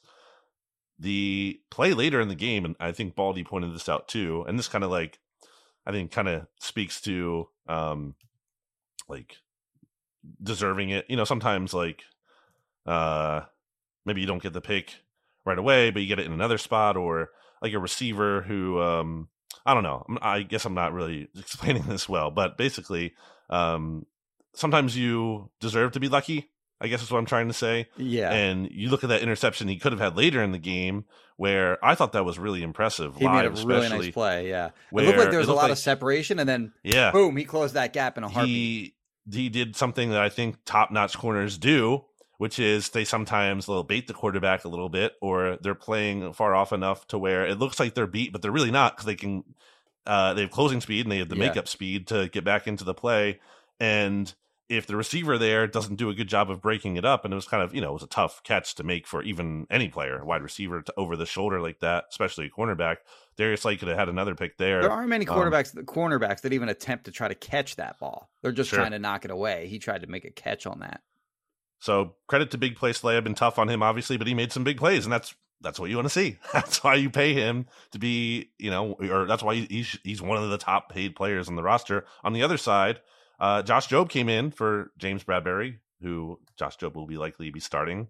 [0.97, 4.57] The play later in the game, and I think Baldy pointed this out too, and
[4.57, 5.19] this kind of like
[5.85, 8.15] I think kind of speaks to um
[9.07, 9.37] like
[10.41, 11.05] deserving it.
[11.09, 12.03] You know, sometimes like
[12.85, 13.41] uh
[14.05, 14.95] maybe you don't get the pick
[15.45, 17.29] right away, but you get it in another spot, or
[17.61, 19.29] like a receiver who um
[19.65, 20.05] I don't know.
[20.21, 23.13] I guess I'm not really explaining this well, but basically,
[23.49, 24.05] um,
[24.53, 26.51] sometimes you deserve to be lucky.
[26.81, 27.87] I guess is what I'm trying to say.
[27.97, 28.31] Yeah.
[28.31, 31.05] And you look at that interception he could have had later in the game,
[31.37, 33.15] where I thought that was really impressive.
[33.15, 34.49] He live, made a really nice play.
[34.49, 34.67] Yeah.
[34.67, 34.73] It
[35.05, 37.11] looked like there was a lot like- of separation, and then Yeah.
[37.11, 38.55] boom, he closed that gap in a heartbeat.
[38.55, 38.95] he
[39.31, 42.05] he did something that I think top notch corners do,
[42.37, 46.53] which is they sometimes they'll bait the quarterback a little bit, or they're playing far
[46.53, 49.15] off enough to where it looks like they're beat, but they're really not because they
[49.15, 49.43] can.
[50.05, 51.47] Uh, they have closing speed and they have the Yeah.
[51.47, 53.39] makeup speed to get back into the play.
[53.79, 54.31] And
[54.67, 57.35] if the receiver there doesn't do a good job of breaking it up, and it
[57.35, 59.89] was kind of you know it was a tough catch to make for even any
[59.89, 62.97] player, wide receiver to over the shoulder like that, especially a cornerback.
[63.37, 64.81] Darius Slay could have had another pick there.
[64.81, 68.29] There aren't many Um, quarterbacks, cornerbacks that even attempt to try to catch that ball.
[68.41, 68.79] They're just Sure.
[68.79, 69.67] trying to knock it away.
[69.67, 71.01] He tried to make a catch on that.
[71.79, 73.17] So credit to big play Slay.
[73.17, 75.79] I've been tough on him, obviously, but he made some big plays, and that's that's
[75.79, 76.37] what you want to see.
[76.53, 80.41] That's why you pay him to be, you know, or that's why he's he's one
[80.41, 82.05] of the top paid players on the roster.
[82.23, 82.99] On the other side,
[83.39, 87.59] uh, Josh Jobe came in for James Bradberry, who Josh Jobe will be likely be
[87.59, 88.07] starting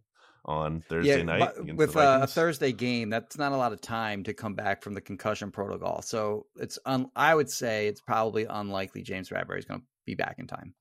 [0.48, 4.34] on Thursday night with uh, a Thursday game, that's not a lot of time to
[4.34, 6.04] come back from the concussion protocol.
[6.04, 10.14] So it's, un- I would say, it's probably unlikely James Bradberry is going to be
[10.14, 10.76] back in time.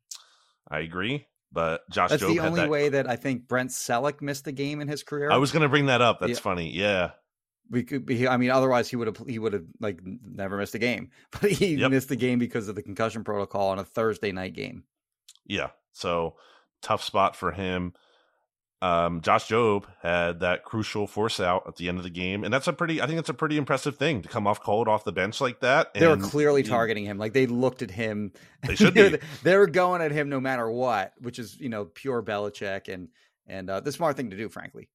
[0.70, 4.20] I agree, but Josh That's Jobe the only that- way that I think Brent Celek
[4.20, 5.30] missed the game in his career.
[5.30, 6.20] I was going to bring that up.
[6.20, 6.36] That's Yeah.
[6.40, 6.70] funny.
[6.70, 7.10] Yeah,
[7.70, 8.26] we could be.
[8.28, 11.10] I mean, otherwise he would have he would have like never missed a game.
[11.40, 11.90] But he Yep.
[11.90, 14.84] missed the game because of the concussion protocol on a Thursday night game.
[15.46, 15.70] Yeah.
[15.92, 16.36] So
[16.82, 17.94] tough spot for him.
[18.82, 22.52] Um, Josh Jobe had that crucial force out at the end of the game, and
[22.52, 23.00] that's a pretty.
[23.00, 25.60] I think it's a pretty impressive thing to come off cold off the bench like
[25.60, 25.94] that.
[25.94, 27.16] They were clearly you- targeting him.
[27.16, 28.32] Like they looked at him.
[28.66, 29.18] They should be.
[29.42, 33.08] They were going at him no matter what, which is you know pure Belichick and
[33.46, 34.88] and uh, the smart thing to do, frankly.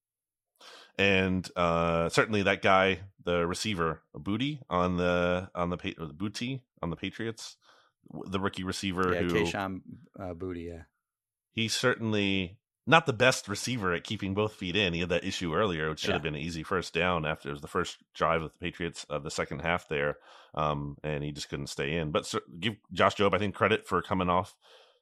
[1.00, 6.90] And uh, certainly that guy, the receiver, Boutte on the on the the Boutte on
[6.90, 7.56] the Patriots,
[8.26, 9.82] the rookie receiver Yeah, who Kayshon
[10.20, 10.66] uh, Boutte.
[10.68, 10.82] Yeah,
[11.54, 14.94] he's certainly not the best receiver at keeping both feet in.
[14.94, 16.16] He had that issue earlier, which should Yeah.
[16.16, 19.06] have been an easy first down after it was the first drive of the Patriots
[19.10, 20.18] of the second half there,
[20.56, 22.12] um, and he just couldn't stay in.
[22.12, 24.56] But give Josh Jobe, I think, credit for coming off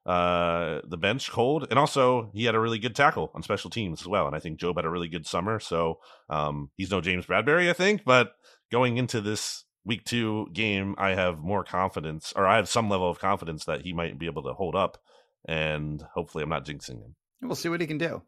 [0.08, 4.02] uh, the bench cold, and also he had a really good tackle on special teams
[4.02, 4.26] as well.
[4.26, 7.70] And I think Jobe had a really good summer, so um, he's no James Bradberry,
[7.70, 8.32] I think, but
[8.72, 13.10] going into this week two game, I have more confidence, or I have some level
[13.10, 14.98] of confidence that he might be able to hold up,
[15.46, 17.16] and hopefully, I'm not jinxing him.
[17.42, 18.22] we'll see what he can do.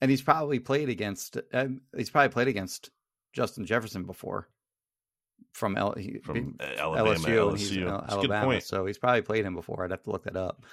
[0.00, 1.38] And he's probably played against.
[1.52, 2.90] Um, he's probably played against
[3.32, 4.48] Justin Jefferson before
[5.52, 7.56] from L, from Alabama, LSU.
[7.56, 7.74] he's LSU.
[7.74, 9.84] good Alabama, so he's probably played him before.
[9.84, 10.64] I'd have to look that up.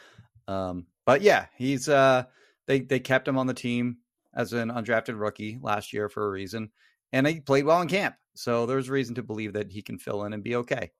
[0.48, 2.24] Um, but yeah, he's uh,
[2.68, 3.98] they they kept him on the team
[4.34, 6.72] as an undrafted rookie last year for a reason,
[7.12, 8.16] and he played well in camp.
[8.34, 10.92] So there's reason to believe that he can fill in and be okay.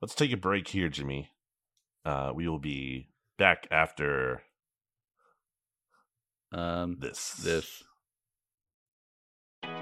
[0.00, 1.30] Let's take a break here, Jimmy.
[2.04, 4.42] Uh, we will be back after
[6.52, 7.34] Um, this.
[7.34, 7.82] this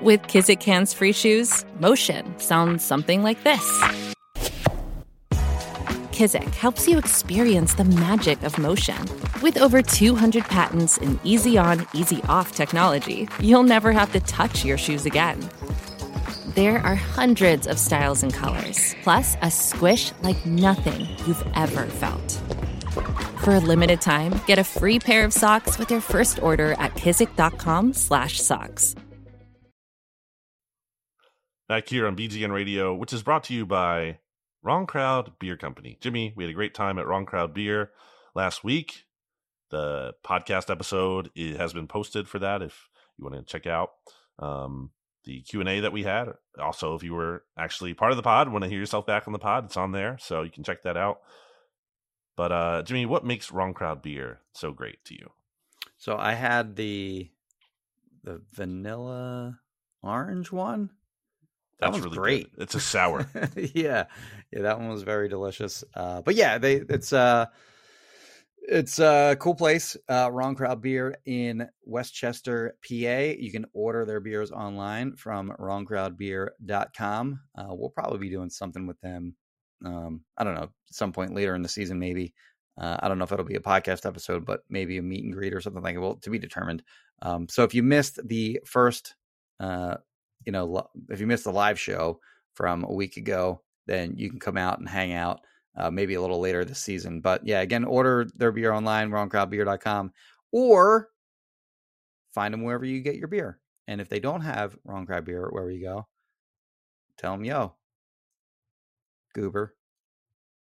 [0.03, 4.08] With Kizik Hands Free Shoes, motion sounds something like this.
[6.19, 8.99] Kizik helps you experience the magic of motion.
[9.41, 14.65] With over 200 patents and easy on, easy off technology, you'll never have to touch
[14.65, 15.39] your shoes again.
[16.57, 22.33] There are hundreds of styles and colors, plus a squish like nothing you've ever felt.
[23.45, 26.97] For a limited time, get a free pair of socks with your first order at
[26.97, 28.95] kizik.com/socks.
[31.69, 34.19] Back here on BGN Radio, which is brought to you by
[34.63, 35.99] Wrong Crowd Beer Company.
[36.01, 37.91] Jimmy, we had a great time at Wrong Crowd Beer
[38.35, 39.05] last week.
[39.71, 43.91] The podcast episode has been posted for that if you want to check out
[44.39, 44.91] um,
[45.25, 46.33] the Q&A that we had.
[46.59, 49.33] Also, if you were actually part of the pod, want to hear yourself back on
[49.33, 51.21] the pod, it's on there, so you can check that out.
[52.37, 55.31] But uh, Jimmy, what makes Wrong Crowd Beer so great to you?
[55.97, 57.31] So I had the
[58.23, 59.61] the vanilla
[60.03, 60.91] orange one.
[61.81, 62.55] That That's one's really great.
[62.55, 62.63] good.
[62.65, 63.29] It's a sour.
[63.57, 64.07] yeah,
[64.53, 65.85] yeah, that one was very delicious.
[65.95, 67.47] Uh, but yeah, they it's uh
[68.69, 69.97] it's a cool place.
[70.09, 72.95] Uh, Wrong Crowd Beer in West Chester, PA.
[73.39, 77.41] You can order their beers online from wrongcrowdbeer.com.
[77.57, 79.35] Uh, we'll probably be doing something with them.
[79.85, 82.35] Um, I don't know, some point later in the season, maybe.
[82.79, 85.33] Uh, I don't know if it'll be a podcast episode, but maybe a meet and
[85.33, 86.01] greet or something like it.
[86.01, 86.83] Well, to be determined.
[87.23, 89.15] Um, so if you missed the first
[89.61, 89.97] uh,
[90.49, 92.21] you know, if you missed the live show
[92.55, 95.41] from a week ago, then you can come out and hang out
[95.77, 97.21] uh, maybe a little later this season.
[97.21, 100.11] But yeah, again, order their beer online, wrongcrowdbeer.com,
[100.51, 101.11] or
[102.35, 103.61] find them wherever you get your beer.
[103.89, 106.07] And if they don't have Wrong Crowd Beer wherever you go,
[107.19, 107.75] tell them, yo,
[109.35, 109.77] goober,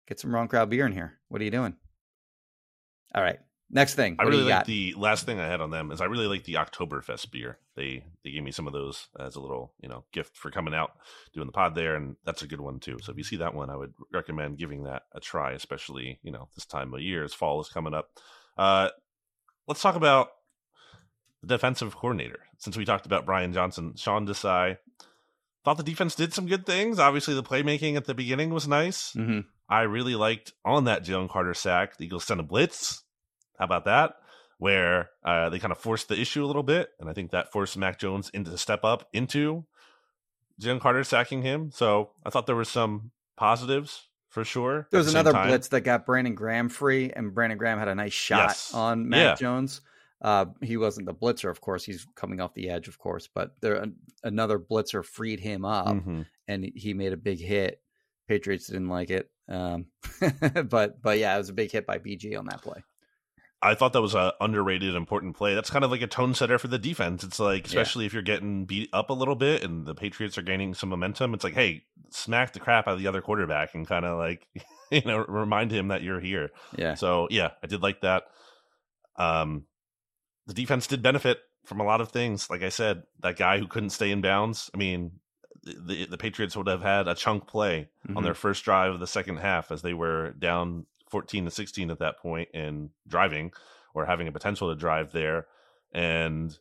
[0.07, 1.19] get some Wrong Crowd Beer in here.
[1.27, 1.75] What are you doing?
[3.13, 3.39] All right.
[3.73, 4.17] Next thing.
[4.19, 4.65] I really like got?
[4.67, 7.57] the last thing I had on them is I really like the Oktoberfest beer.
[7.75, 10.75] They they gave me some of those as a little you know gift for coming
[10.75, 10.91] out
[11.33, 12.99] doing the pod there, and that's a good one too.
[13.01, 16.31] So if you see that one, I would recommend giving that a try, especially you
[16.31, 18.11] know this time of year as fall is coming up.
[18.59, 18.89] Uh,
[19.67, 20.29] let's talk about
[21.41, 22.41] the defensive coordinator.
[22.59, 24.77] Since we talked about Brian Johnson, Sean Desai
[25.65, 26.99] thought the defense did some good things.
[26.99, 29.13] Obviously, the playmaking at the beginning was nice.
[29.13, 29.39] Mm-hmm.
[29.67, 31.97] I really liked on that Jalen Carter sack.
[31.97, 33.02] The Eagles sent a blitz
[33.57, 34.15] how about that?
[34.57, 37.51] Where uh, they kind of forced the issue a little bit, and I think that
[37.51, 39.65] forced Mac Jones into to step up into
[40.61, 41.71] Jalen Carter sacking him.
[41.71, 44.87] So I thought there were some positives for sure.
[44.91, 47.95] There was the another blitz that got Brandon Graham free, and Brandon Graham had a
[47.95, 48.73] nice shot yes.
[48.73, 49.35] on Mac yeah.
[49.35, 49.81] Jones.
[50.21, 51.83] Uh, he wasn't the blitzer, of course.
[51.83, 53.85] He's coming off the edge, of course, but there
[54.23, 56.21] another blitzer freed him up, mm-hmm.
[56.47, 57.81] and he made a big hit.
[58.27, 59.87] Patriots didn't like it, um,
[60.69, 62.81] but but yeah, it was a big hit by BG on that play.
[63.63, 65.55] I thought that was a underrated important play.
[65.55, 67.23] That's kind of like a tone setter for the defense.
[67.23, 68.07] It's like, especially yeah.
[68.07, 71.33] if you're getting beat up a little bit and the Patriots are gaining some momentum,
[71.33, 74.47] it's like, hey, smack the crap out of the other quarterback and kind of like,
[74.91, 76.49] you know, remind him that you're here.
[76.77, 76.95] Yeah.
[76.95, 78.23] So yeah, I did like that.
[79.15, 79.63] Um,
[80.45, 82.49] the defense did benefit from a lot of things.
[82.49, 84.69] Like I said, that guy who couldn't stay in bounds.
[84.73, 85.19] I mean,
[85.63, 88.17] the the Patriots would have had a chunk play mm-hmm.
[88.17, 91.91] on their first drive of the second half as they were down 14 to 16
[91.91, 93.51] at that point and driving
[93.93, 95.45] or having a potential to drive there.
[95.93, 96.57] And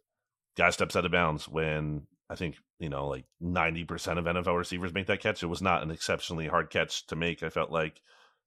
[0.58, 4.92] guy steps out of bounds when I think, you know, like 90% of NFL receivers
[4.92, 5.42] make that catch.
[5.42, 8.02] It was not an exceptionally hard catch to make, I felt like.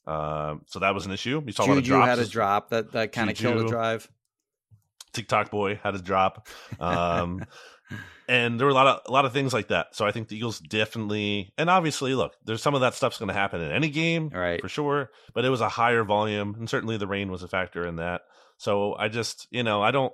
[0.05, 1.41] Um, so that was an issue.
[1.43, 4.07] You saw Juju had a drop that, that kind of killed the drive.
[5.11, 6.47] TikTok boy had a drop.
[6.79, 7.43] Um,
[8.27, 9.95] and there were a lot of a lot of things like that.
[9.95, 13.27] So I think the Eagles definitely, and obviously, look, there's some of that stuff's going
[13.27, 14.61] to happen in any game, right?
[14.61, 15.11] For sure.
[15.33, 18.21] But it was a higher volume, and certainly the rain was a factor in that.
[18.57, 20.13] So I just, you know, I don't.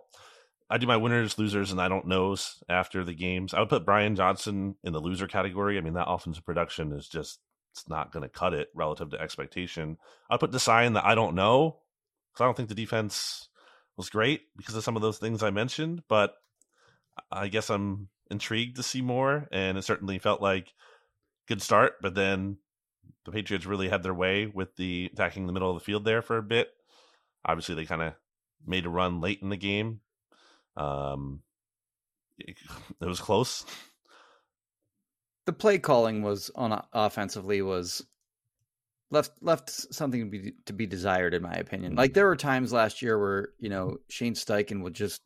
[0.69, 3.53] I do my winners, losers, and I don't knows after the games.
[3.53, 5.77] I would put Brian Johnson in the loser category.
[5.77, 7.39] I mean, that offensive production is just
[7.73, 9.97] it's not going to cut it relative to expectation.
[10.29, 11.79] I'd put Desai in the I don't know
[12.31, 13.49] because I don't think the defense
[13.97, 16.33] was great because of some of those things I mentioned, but
[17.31, 20.73] I guess I'm intrigued to see more, and it certainly felt like
[21.47, 21.95] good start.
[22.01, 22.57] But then
[23.25, 26.21] the Patriots really had their way with the attacking the middle of the field there
[26.21, 26.69] for a bit.
[27.45, 28.13] Obviously, they kind of
[28.65, 30.01] made a run late in the game.
[30.77, 31.41] Um,
[32.37, 32.57] it,
[33.01, 33.65] it was close.
[35.45, 38.05] The play calling was on offensively was
[39.09, 41.95] left left something to be to be desired in my opinion.
[41.95, 45.21] Like there were times last year where you know Shane Steichen would just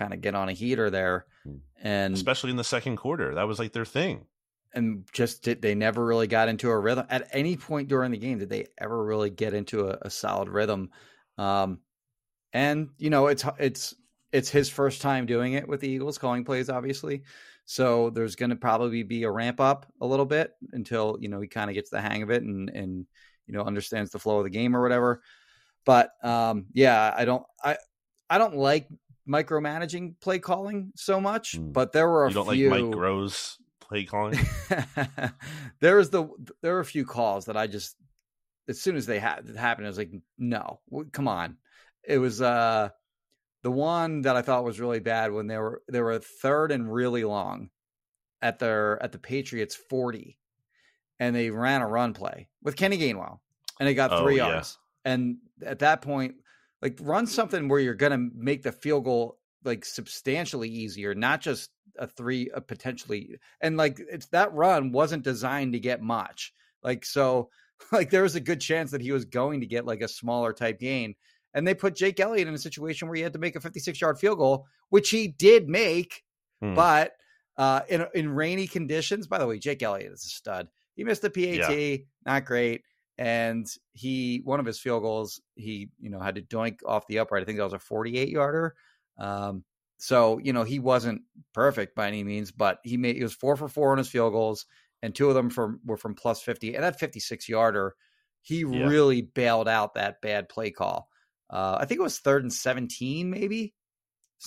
[0.00, 1.56] kind of get on a heater there, hmm.
[1.82, 4.24] and especially in the second quarter, that was like their thing.
[4.72, 8.18] And just did, they never really got into a rhythm at any point during the
[8.18, 8.38] game.
[8.38, 10.90] Did they ever really get into a, a solid rhythm?
[11.38, 11.80] Um,
[12.52, 13.94] and you know, it's it's
[14.32, 17.24] it's his first time doing it with the Eagles, calling plays, obviously.
[17.64, 21.40] So there's going to probably be a ramp up a little bit until you know
[21.40, 23.06] he kind of gets the hang of it and and
[23.46, 25.22] you know understands the flow of the game or whatever.
[25.84, 27.76] But um, yeah, I don't I
[28.28, 28.86] I don't like
[29.28, 31.72] micromanaging play calling so much, mm.
[31.72, 32.70] but there were a you don't few...
[32.70, 34.38] like Mike Groh's play calling.
[35.80, 36.28] there was the
[36.62, 37.96] there were a few calls that I just
[38.68, 40.80] as soon as they had happened, I was like, no,
[41.12, 41.56] come on.
[42.04, 42.90] It was uh
[43.62, 46.92] the one that I thought was really bad when they were they were third and
[46.92, 47.70] really long
[48.40, 50.38] at their at the Patriots forty,
[51.18, 53.40] and they ran a run play with Kenny Gainwell,
[53.78, 54.78] and they got three oh, yards.
[55.04, 55.12] Yeah.
[55.12, 56.36] And at that point,
[56.82, 61.40] like run something where you're going to make the field goal like substantially easier, not
[61.40, 63.38] just a three, a potentially.
[63.60, 66.52] And like it's that run wasn't designed to get much.
[66.82, 67.50] Like so,
[67.92, 70.52] like there was a good chance that he was going to get like a smaller
[70.52, 71.14] type gain.
[71.52, 74.00] And they put Jake Elliott in a situation where he had to make a 56
[74.00, 76.22] yard field goal, which he did make,
[76.60, 76.74] hmm.
[76.74, 77.12] but
[77.56, 79.26] uh, in in rainy conditions.
[79.26, 80.68] By the way, Jake Elliott is a stud.
[80.94, 81.96] He missed the PAT, yeah.
[82.24, 82.82] not great
[83.20, 87.18] and he one of his field goals he you know had to doink off the
[87.18, 87.42] upright.
[87.42, 88.74] I think that was a 48 yarder.
[89.18, 89.62] Um,
[89.98, 91.20] so you know he wasn't
[91.52, 94.32] perfect by any means, but he made he was four for four on his field
[94.32, 94.64] goals,
[95.02, 96.74] and two of them from were from plus 50.
[96.74, 97.94] And that 56 yarder,
[98.40, 98.86] he yeah.
[98.86, 101.08] really bailed out that bad play call.
[101.50, 103.74] Uh, I think it was third and 17, maybe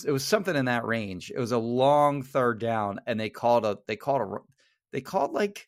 [0.04, 1.30] It was something in that range.
[1.32, 4.38] It was a long third down, and they called a they called a
[4.92, 5.64] they called like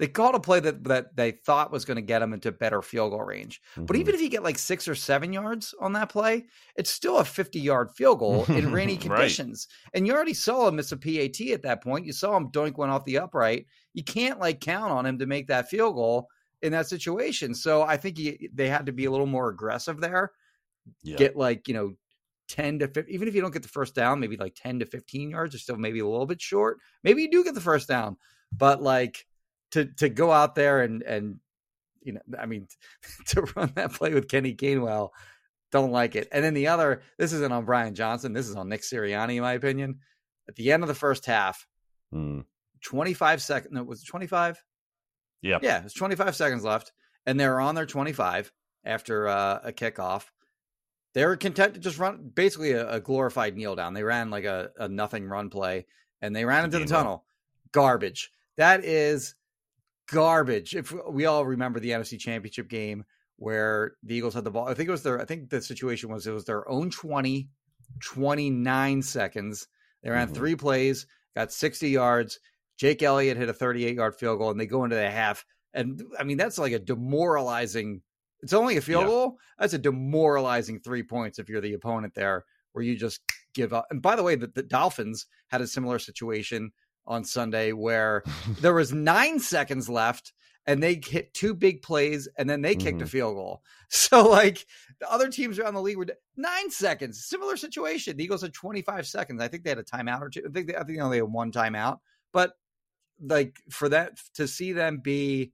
[0.00, 2.80] they called a play that that they thought was going to get them into better
[2.80, 3.60] field goal range.
[3.72, 3.84] Mm-hmm.
[3.84, 7.18] But even if you get like six or seven yards on that play, it's still
[7.18, 9.68] a 50 yard field goal in rainy conditions.
[9.84, 9.98] right.
[9.98, 12.06] And you already saw him miss a PAT at that point.
[12.06, 13.66] You saw him doink one off the upright.
[13.92, 16.28] You can't like count on him to make that field goal
[16.62, 17.54] in that situation.
[17.54, 20.32] So I think he, they had to be a little more aggressive there.
[21.02, 21.18] Yeah.
[21.18, 21.92] Get like, you know,
[22.48, 24.86] 10 to 15, even if you don't get the first down, maybe like 10 to
[24.86, 26.78] 15 yards, or still maybe a little bit short.
[27.04, 28.16] Maybe you do get the first down,
[28.50, 29.26] but like,
[29.72, 31.40] to to go out there and and
[32.02, 32.66] you know, I mean,
[33.26, 35.10] to run that play with Kenny Gainwell,
[35.70, 36.28] don't like it.
[36.32, 38.32] And then the other, this isn't on Brian Johnson.
[38.32, 40.00] This is on Nick Sirianni, in my opinion.
[40.48, 41.66] At the end of the first half,
[42.12, 42.44] mm.
[42.82, 43.72] 25 seconds.
[43.72, 44.62] No, was it 25?
[45.42, 45.58] Yeah.
[45.62, 46.92] Yeah, it's 25 seconds left.
[47.26, 48.50] And they're on their 25
[48.84, 50.24] after uh, a kickoff.
[51.14, 53.94] They were content to just run basically a, a glorified kneel down.
[53.94, 55.86] They ran like a, a nothing run play
[56.22, 57.24] and they ran into the tunnel.
[57.72, 58.30] Garbage.
[58.56, 59.34] That is
[60.10, 60.74] garbage.
[60.74, 63.04] If we all remember the NFC Championship game
[63.36, 66.10] where the Eagles had the ball, I think it was their, I think the situation
[66.10, 67.48] was it was their own 20,
[68.02, 69.66] 29 seconds.
[70.02, 70.34] They ran mm-hmm.
[70.34, 71.06] three plays,
[71.36, 72.40] got 60 yards.
[72.78, 75.44] Jake Elliott hit a 38 yard field goal, and they go into the half.
[75.74, 78.02] And I mean, that's like a demoralizing.
[78.42, 79.08] It's only a field yeah.
[79.08, 79.36] goal.
[79.58, 83.20] That's a demoralizing three points if you're the opponent there, where you just
[83.54, 83.86] give up.
[83.90, 86.72] And by the way, the, the Dolphins had a similar situation
[87.06, 88.22] on Sunday where
[88.60, 90.32] there was nine seconds left
[90.66, 93.04] and they hit two big plays and then they kicked mm-hmm.
[93.04, 93.62] a field goal.
[93.92, 94.64] So like
[95.00, 98.16] the other teams around the league were nine seconds, similar situation.
[98.16, 99.42] The Eagles had 25 seconds.
[99.42, 100.44] I think they had a timeout or two.
[100.48, 101.98] I think they, I think they only had one timeout,
[102.32, 102.52] but
[103.20, 105.50] like for that to see them be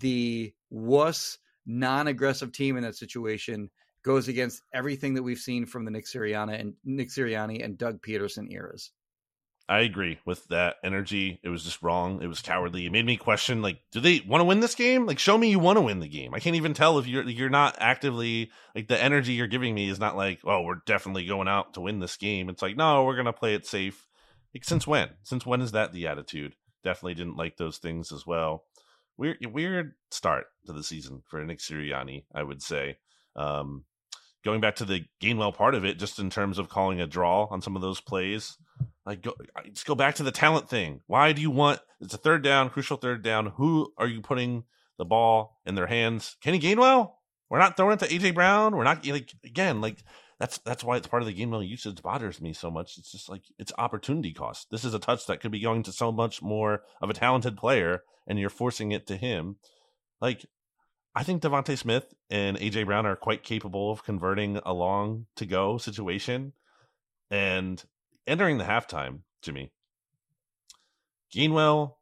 [0.00, 3.70] the wuss non-aggressive team in that situation
[4.02, 8.00] goes against everything that we've seen from the Nick Sirianni and Nick Sirianni and Doug
[8.02, 8.90] Pederson eras.
[9.68, 11.40] I agree with that energy.
[11.42, 12.22] It was just wrong.
[12.22, 12.86] It was cowardly.
[12.86, 15.04] It made me question, like, do they want to win this game?
[15.04, 16.32] Like, show me you want to win the game.
[16.32, 19.90] I can't even tell if you're you're not actively like the energy you're giving me
[19.90, 22.48] is not like, oh, we're definitely going out to win this game.
[22.48, 24.06] It's like, no, we're gonna play it safe.
[24.54, 25.10] Like, since when?
[25.22, 26.54] Since when is that the attitude?
[26.82, 28.64] Definitely didn't like those things as well.
[29.18, 32.96] Weird, weird start to the season for Nick Sirianni, I would say.
[33.36, 33.84] Um,
[34.44, 37.46] going back to the Gainwell part of it, just in terms of calling a draw
[37.50, 38.56] on some of those plays
[39.08, 39.32] like, go,
[39.72, 41.00] just go back to the talent thing.
[41.06, 41.80] Why do you want?
[41.98, 43.46] It's a third down, crucial third down.
[43.56, 44.64] Who are you putting
[44.98, 46.36] the ball in their hands?
[46.42, 47.12] Kenny Gainwell.
[47.48, 48.76] We're not throwing it to AJ Brown.
[48.76, 50.04] We're not like again like
[50.38, 52.98] that's that's why it's part of the Gainwell usage bothers me so much.
[52.98, 54.66] It's just like it's opportunity cost.
[54.70, 57.56] This is a touch that could be going to so much more of a talented
[57.56, 59.56] player, and you're forcing it to him.
[60.20, 60.44] Like
[61.14, 65.46] I think DeVonta Smith and AJ Brown are quite capable of converting a long to
[65.46, 66.52] go situation.
[67.30, 67.82] And
[68.28, 69.72] entering the halftime, Jimmy,
[71.34, 71.94] Gainwell,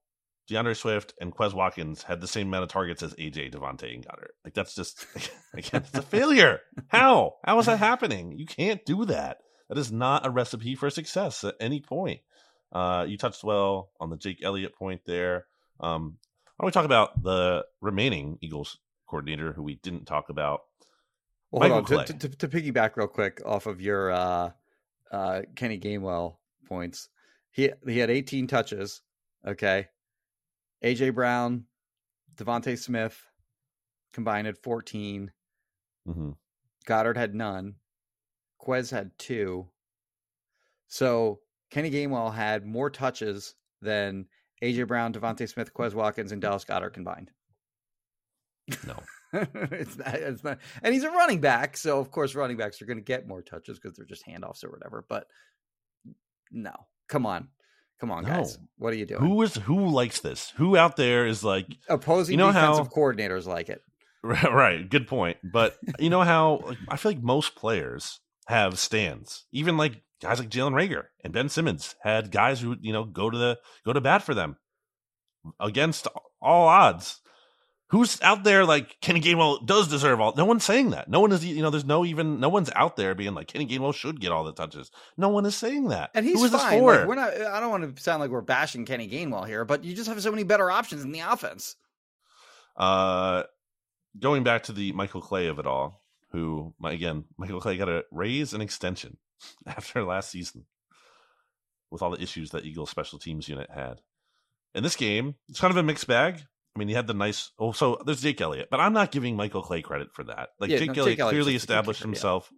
[0.49, 4.07] D'Andre Swift, and Quez Watkins had the same amount of targets as AJ, DeVonta, and
[4.07, 4.33] Goedert.
[4.45, 5.07] Like that's just
[5.55, 6.61] again, it's a failure.
[6.89, 7.35] How?
[7.45, 8.39] How is that happening?
[8.39, 9.39] You can't do that.
[9.69, 12.21] That is not a recipe for success at any point.
[12.73, 15.47] Uh, you touched well on the Jake Elliott point there.
[15.81, 16.19] Um,
[16.57, 20.61] why don't we talk about the remaining Eagles coordinator who we didn't talk about?
[21.51, 22.05] Well, hold on.
[22.07, 24.51] To, to, to, piggyback real quick off of your uh,
[25.11, 26.37] uh, Kenny Gainwell
[26.67, 27.09] points.
[27.51, 29.03] He he had 18 touches.
[29.47, 29.89] Okay,
[30.85, 31.65] AJ Brown,
[32.37, 33.21] DeVonta Smith
[34.13, 35.31] combined had 14.
[36.09, 36.31] Mm-hmm.
[36.87, 37.75] Goedert had none.
[38.61, 39.67] Quez had two.
[40.89, 41.41] So
[41.71, 44.27] Kenny Gainwell had more touches than
[44.63, 47.31] AJ Brown, DeVonta Smith, Quez Watkins, and Dallas Goedert combined.
[48.87, 48.97] No.
[49.55, 50.15] it's not.
[50.15, 50.59] It's not.
[50.83, 53.43] And he's a running back, so of course running backs are going to get more
[53.43, 55.05] touches because they're just handoffs or whatever.
[55.09, 55.27] But
[56.51, 56.73] no,
[57.09, 57.49] come on,
[58.01, 58.31] come on, no.
[58.31, 59.23] guys, what are you doing?
[59.23, 60.53] Who is who likes this?
[60.57, 63.83] Who out there is like opposing you know defensive how, coordinators like it?
[64.23, 65.37] Right, good point.
[65.45, 68.19] But you know how like, I feel like most players
[68.49, 72.93] have stands, even like guys like Jalen Reagor and Ben Simmons had guys who you
[72.93, 74.57] know go to the go to bat for them
[75.61, 76.09] against
[76.41, 77.21] all odds
[77.89, 80.35] who's out there like Kenny Gainwell does deserve all.
[80.37, 81.09] No one's saying that.
[81.09, 81.45] No one is.
[81.45, 84.33] You know, there's no even no one's out there being like Kenny Gainwell should get
[84.33, 84.91] all the touches.
[85.17, 86.11] No one is saying that.
[86.15, 86.73] And he's Who is fine.
[86.73, 86.97] This for?
[86.97, 87.35] Like, we're not.
[87.35, 90.21] I don't want to sound like we're bashing Kenny Gainwell here, but you just have
[90.21, 91.77] so many better options in the offense.
[92.77, 93.45] Uh,
[94.19, 98.05] going back to the Michael Clay of it all, who again Michael Clay got a
[98.11, 99.17] raise and extension
[99.67, 100.67] after last season
[101.91, 104.01] with all the issues that Eagles special teams unit had.
[104.75, 106.43] In this game, it's kind of a mixed bag.
[106.77, 107.53] I mean, he had the nice.
[107.59, 110.51] Oh, so there's Jake Elliott, but I'm not giving Michael Clay credit for that.
[110.61, 112.53] Like yeah, Jake, no, Elliott clearly established himself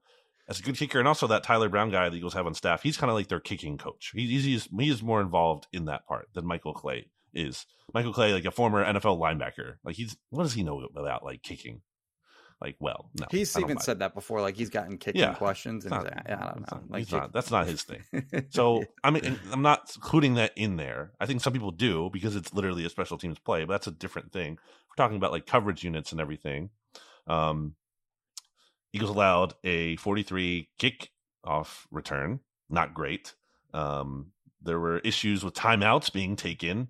[0.48, 2.82] as a good kicker, and also that Tyler Brown guy the Eagles have on staff.
[2.82, 4.10] He's kind of like their kicking coach.
[4.12, 7.64] He's he's he's more involved in that part than Michael Clay is.
[7.94, 11.42] Michael Clay, like a former NFL linebacker, like he's what does he know about like
[11.42, 11.82] kicking?
[12.60, 14.40] Like, well, no, he's even said that before.
[14.40, 16.66] Like he's gotten kicking yeah, questions, and not, like, yeah, I don't know.
[16.78, 18.02] Not, like, not, that's not his thing.
[18.50, 21.12] so I mean, I'm not including that in there.
[21.20, 23.92] I think some people do because it's literally a special teams play, but that's a
[23.92, 24.58] different thing.
[24.88, 26.70] We're talking about like coverage units and everything.
[27.28, 27.76] Um,
[28.92, 31.10] Eagles allowed a 43 kick
[31.44, 32.40] off return.
[32.68, 33.34] Not great.
[33.72, 36.88] Um, there were issues with timeouts being taken.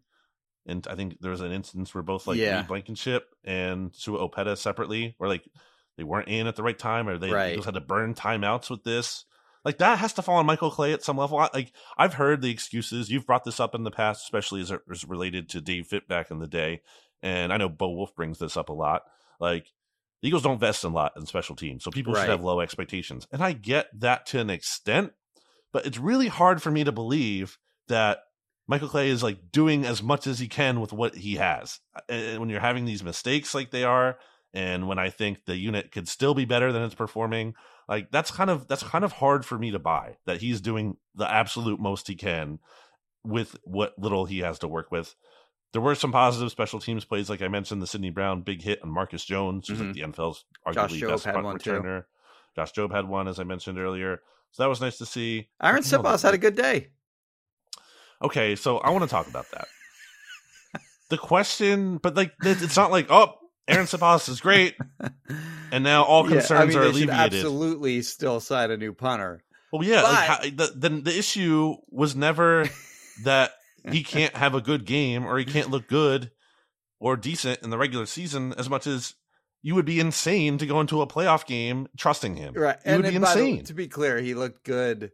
[0.69, 2.62] And I think there was an instance where both like yeah.
[2.62, 5.49] Blankenship and Sua Opeta separately were like
[5.97, 7.53] they weren't in at the right time or they right.
[7.53, 9.25] Eagles had to burn timeouts with this.
[9.64, 11.39] Like that has to fall on Michael Clay at some level.
[11.39, 13.11] Like I've heard the excuses.
[13.11, 16.07] You've brought this up in the past, especially as it was related to Dave Fipp
[16.07, 16.83] back in the day.
[17.23, 19.03] And I know Bo Wulf brings this up a lot.
[19.41, 19.66] Like
[20.23, 22.21] the Eagles don't vest a lot in special teams, so people right.
[22.21, 23.27] should have low expectations.
[23.33, 25.12] And I get that to an extent,
[25.73, 27.59] but it's really hard for me to believe
[27.89, 28.21] that
[28.69, 31.81] Michael Clay is like doing as much as he can with what he has.
[32.09, 34.19] And when you're having these mistakes like they are,
[34.55, 37.55] and when I think the unit could still be better than it's performing,
[37.89, 40.97] like that's kind of that's kind of hard for me to buy that he's doing
[41.14, 42.59] the absolute most he can
[43.25, 45.16] with what little he has to work with
[45.73, 48.83] there were some positive special teams plays, like I mentioned, the Sydney Brown big hit
[48.83, 49.89] on Marcus Jones, who's mm-hmm.
[49.89, 52.01] like the NFL's arguably best punt returner.
[52.01, 52.07] Too.
[52.57, 54.23] Josh Jobe had one, as I mentioned earlier.
[54.53, 55.49] So that was nice to see.
[55.62, 56.89] Arryn Siposs had a good day.
[58.23, 59.69] Okay, so I want to talk about that.
[61.11, 63.35] the question, but like, it's not like, oh,
[63.69, 64.77] Arryn Siposs is great,
[65.71, 67.11] and now all concerns yeah, I mean, are alleviated.
[67.11, 69.43] absolutely, still sign a new punter.
[69.73, 70.12] Well, yeah, but...
[70.12, 72.69] like, how, the, the the issue was never
[73.25, 73.53] that
[73.91, 76.31] he can't have a good game or he can't look good
[76.99, 79.14] or decent in the regular season as much as
[79.62, 82.55] you would be insane to go into a playoff game trusting him.
[82.55, 82.77] Right.
[82.85, 83.59] You and would be insane.
[83.59, 85.12] The, to be clear, he looked good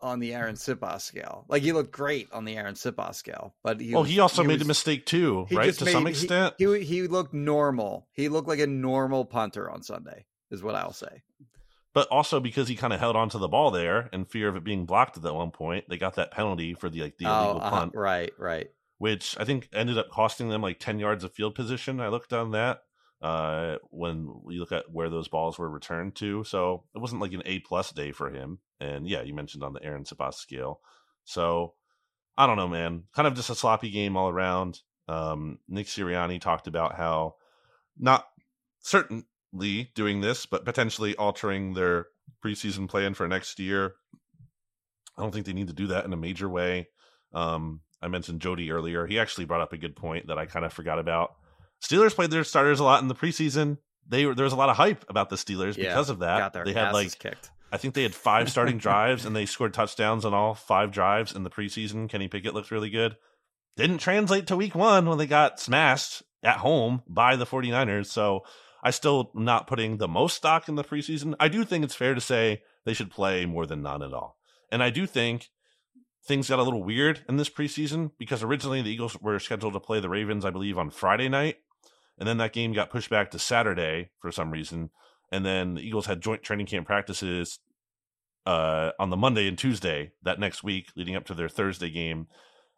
[0.00, 1.44] on the Arryn Siposs scale.
[1.48, 4.42] Like he looked great on the Arryn Siposs scale, but he well, was, he also
[4.42, 5.72] he made was, a mistake too, right?
[5.74, 8.06] To made, some extent, he, he, he looked normal.
[8.12, 11.22] He looked like a normal punter on Sunday, is what I'll say
[11.96, 14.62] but also because he kind of held onto the ball there in fear of it
[14.62, 17.44] being blocked at that one point, they got that penalty for the like the oh,
[17.44, 17.92] illegal uh, punt.
[17.94, 18.68] Right, right.
[18.98, 21.98] Which I think ended up costing them like ten yards of field position.
[21.98, 22.82] I looked on that
[23.22, 26.44] uh, when you look at where those balls were returned to.
[26.44, 28.58] So it wasn't like an A plus day for him.
[28.80, 30.80] And yeah, you mentioned on the Arryn Siposs scale.
[31.24, 31.74] So
[32.36, 33.04] I don't know, man.
[33.14, 34.80] Kind of just a sloppy game all around.
[35.08, 37.36] Um, Nick Sirianni talked about how
[37.98, 38.26] not
[38.80, 42.06] certainly doing this, but potentially altering their
[42.44, 43.94] preseason plan for next year.
[45.16, 46.88] I don't think they need to do that in a major way.
[47.32, 49.06] Um, I mentioned Jody earlier.
[49.06, 51.34] He actually brought up a good point that I kind of forgot about.
[51.82, 53.78] Steelers played their starters a lot in the preseason.
[54.08, 56.52] They there was a lot of hype about the Steelers yeah, because of that.
[56.52, 57.50] they had like kicked.
[57.72, 61.34] I think they had five starting drives and they scored touchdowns on all five drives
[61.34, 62.08] in the preseason.
[62.08, 63.16] Kenny Pickett looked really good.
[63.76, 68.06] Didn't translate to week one when they got smashed at home by the 49ers.
[68.06, 68.40] So
[68.82, 71.34] I still not putting the most stock in the preseason.
[71.40, 74.38] I do think it's fair to say they should play more than none at all.
[74.70, 75.48] And I do think
[76.24, 79.80] things got a little weird in this preseason because originally the Eagles were scheduled to
[79.80, 81.56] play the Ravens, I believe, on Friday night.
[82.18, 84.90] And then that game got pushed back to Saturday for some reason.
[85.32, 87.58] And then the Eagles had joint training camp practices
[88.46, 92.28] uh, on the Monday and Tuesday that next week, leading up to their Thursday game.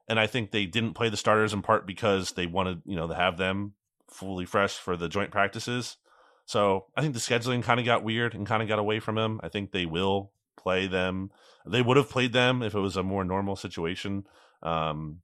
[0.08, 3.06] And I think they didn't play the starters in part because they wanted, you know,
[3.08, 3.74] to have them
[4.10, 5.98] fully fresh for the joint practices.
[6.46, 9.18] So I think the scheduling kind of got weird and kind of got away from
[9.18, 9.38] him.
[9.42, 11.30] I think they will play them.
[11.66, 14.26] They would have played them if it was a more normal situation.
[14.62, 15.20] Um,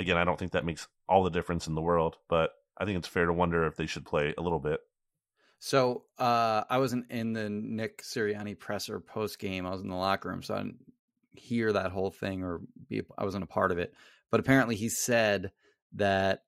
[0.00, 2.98] again, I don't think that makes all the difference in the world, but I think
[2.98, 4.80] it's fair to wonder if they should play a little bit.
[5.60, 9.66] So uh, I wasn't in the Nick Sirianni presser post game.
[9.66, 10.84] I was in the locker room, so I didn't
[11.32, 13.02] hear that whole thing or be.
[13.16, 13.92] I wasn't a part of it.
[14.30, 15.50] But apparently, he said
[15.94, 16.42] that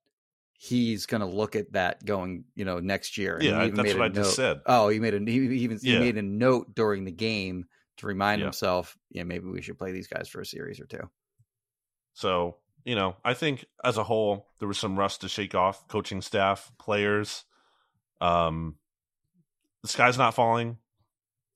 [0.53, 3.35] he's going to look at that going, you know, next year.
[3.35, 4.61] And yeah, that's what I just said.
[4.65, 5.93] Oh, he made a he even yeah.
[5.95, 7.65] he made a note during the game
[7.97, 8.45] to remind yeah.
[8.45, 11.09] himself, yeah, maybe we should play these guys for a series or two.
[12.13, 15.87] So you know, I think as a whole there was some rust to shake off,
[15.87, 17.43] coaching staff, players.
[18.19, 18.75] Um,
[19.81, 20.77] the sky's not falling.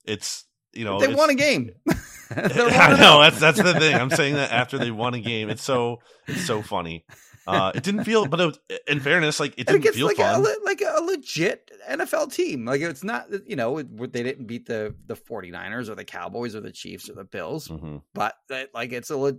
[0.06, 1.72] It's you know they won a game.
[2.36, 3.96] I know that's that's the thing.
[3.96, 5.50] I'm saying that after they won a game.
[5.50, 7.06] It's so it's so funny.
[7.48, 10.44] Uh, it didn't feel, but it was, in fairness, like it didn't feel like fun.
[10.44, 12.66] A, like a legit NFL team.
[12.66, 16.62] Like it's not, you know, they didn't beat the the 49ers or the Cowboys or
[16.62, 17.98] the Chiefs or the Bills, mm-hmm.
[18.14, 18.36] but
[18.74, 19.38] like it's a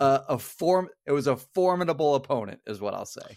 [0.00, 0.88] a, a form.
[1.06, 3.36] It was a formidable opponent, is what I'll say.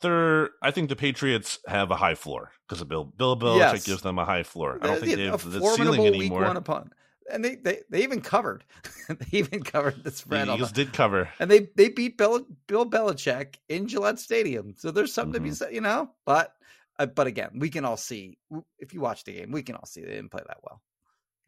[0.00, 3.86] They're I think the Patriots have a high floor because of Bill Bill Belichick Yes.
[3.86, 4.78] gives them a high floor.
[4.82, 6.42] I don't think the- they have the formidable ceiling week anymore.
[6.42, 6.90] one upon,
[7.32, 8.64] and they, they they even covered.
[9.08, 11.28] they even covered the The spread on Eagles the, did cover.
[11.40, 14.74] and they they beat Bill Bill Belichick in Gillette Stadium.
[14.76, 15.56] So there's something to be Mhm.
[15.56, 16.10] said, you know.
[16.24, 16.52] But
[16.98, 18.38] uh, but again, we can all see
[18.78, 20.82] if you watch the game, we can all see they didn't play that well.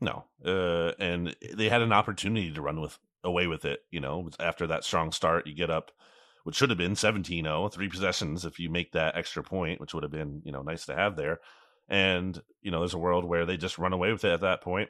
[0.01, 3.81] No, uh, and they had an opportunity to run with away with it.
[3.91, 5.91] You know, after that strong start, you get up,
[6.49, 10.03] which should have been 17-0, three possessions if you make that extra point, which would
[10.03, 11.41] have been you know nice to have there.
[11.91, 14.63] And you know, there's a world where they just run away with it at that
[14.63, 14.89] point.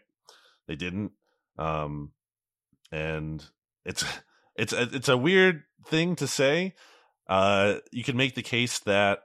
[0.68, 1.10] They didn't,
[1.58, 2.12] um,
[2.92, 3.44] and
[3.84, 4.04] it's
[4.54, 6.74] it's it's a weird thing to say.
[7.28, 9.24] Uh, you can make the case that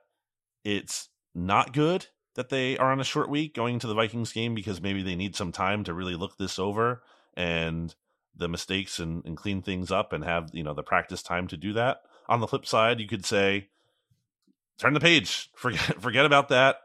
[0.64, 4.56] it's not good that they are on a short week going to the Vikings game
[4.56, 7.04] because maybe they need some time to really look this over
[7.38, 7.94] and
[8.36, 11.58] the mistakes and, and clean things up and have you know the practice time to
[11.58, 12.00] do that.
[12.30, 13.70] On the flip side, you could say
[14.80, 16.78] turn the page, forget forget about that,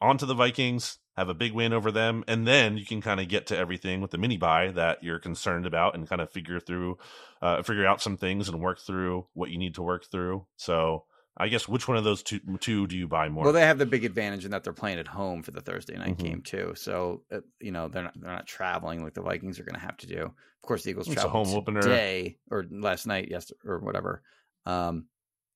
[0.00, 3.20] on to the Vikings, have a big win over them, and then you can kind
[3.20, 6.30] of get to everything with the mini buy that you're concerned about and kind of
[6.30, 6.98] figure through,
[7.42, 10.46] uh, figure out some things and work through what you need to work through.
[10.56, 11.04] So
[11.36, 13.44] I guess which one of those two two do you buy more?
[13.44, 15.96] Well, they have the big advantage in that they're playing at home for the Thursday
[15.96, 16.24] night Mhm.
[16.24, 16.72] game too.
[16.76, 19.80] So uh, you know they're not they're not traveling like the Vikings are going to
[19.80, 20.22] have to do.
[20.26, 21.80] Of course, the Eagles It's traveled home opener.
[21.82, 24.22] today or last night, yes, or whatever.
[24.66, 25.06] Um,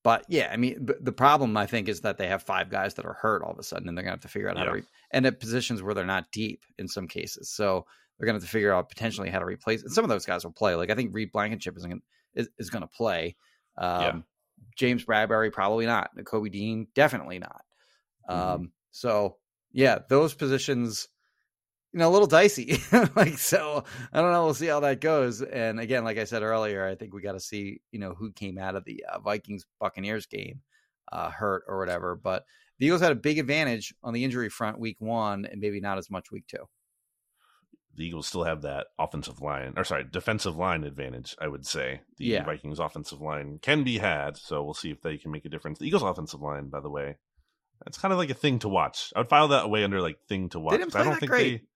[0.05, 3.05] but yeah, I mean, the problem I think is that they have five guys that
[3.05, 4.71] are hurt all of a sudden, and they're to have to figure out how Yeah.
[4.71, 7.51] to re- and at positions where they're not deep in some cases.
[7.51, 7.85] So
[8.19, 9.83] they're going to have to figure out potentially how to replace.
[9.83, 10.75] And some of those guys will play.
[10.77, 12.01] Like I think Reed Blankenship is going
[12.35, 13.37] is, is to play.
[13.77, 14.21] Um, Yeah.
[14.77, 16.11] James Bradberry probably not.
[16.25, 17.65] Kobe Dean definitely not.
[18.31, 18.35] Mhm.
[18.35, 19.37] Um, so
[19.73, 21.09] yeah, those positions,
[21.93, 22.81] you know, a little dicey.
[23.17, 24.45] like so, I don't know.
[24.45, 25.43] We'll see how that goes.
[25.43, 28.33] And again, like I said earlier, I think we got to see, you know, who
[28.33, 30.61] came out of the uh, Vikings Buccaneers game
[31.13, 32.15] uh, hurt or whatever.
[32.15, 32.45] But
[32.79, 35.99] the Eagles had a big advantage on the injury front week one, and maybe not
[35.99, 36.65] as much week two.
[37.97, 41.35] the Eagles still have that offensive line, or sorry, defensive line advantage.
[41.41, 42.45] I would say the Yeah.
[42.45, 45.79] Vikings offensive line can be had, so we'll see if they can make a difference.
[45.81, 47.17] The Eagles offensive line, by the way,
[47.85, 49.13] that's kind of like a thing to watch.
[49.17, 50.75] I would file that away under like thing to watch.
[50.75, 51.61] I don't that think great.
[51.63, 51.67] they.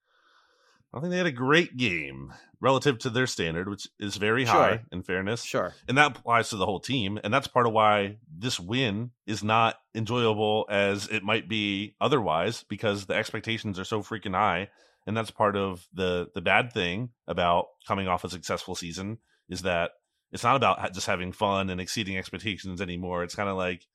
[0.94, 4.54] I think they had a great game relative to their standard, which is very Sure.
[4.54, 4.84] high.
[4.92, 5.74] In fairness, Sure.
[5.88, 9.42] and that applies to the whole team and that's part of why this win is
[9.42, 14.68] not enjoyable as it might be otherwise because the expectations are so freaking high
[15.06, 19.18] and that's part of the the bad thing about coming off a successful season
[19.48, 19.92] is that
[20.30, 23.86] it's not about just having fun and exceeding expectations anymore it's kind of like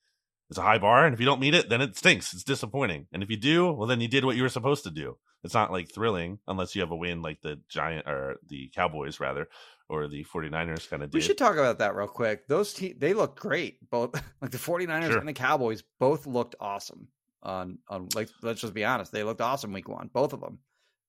[0.50, 3.08] it's a high bar and if you don't meet it then it stinks it's disappointing
[3.12, 5.54] and if you do well then you did what you were supposed to do it's
[5.54, 9.48] not like thrilling unless you have a win like the giant or the cowboys rather
[9.90, 12.46] or the 49ers kind of did We should talk about that real quick.
[12.50, 13.90] Those te- they look great.
[13.90, 15.18] Both like the 49ers Sure.
[15.20, 17.08] and the Cowboys both looked awesome.
[17.42, 20.60] On on like let's just be honest, they looked awesome week 1, both of them.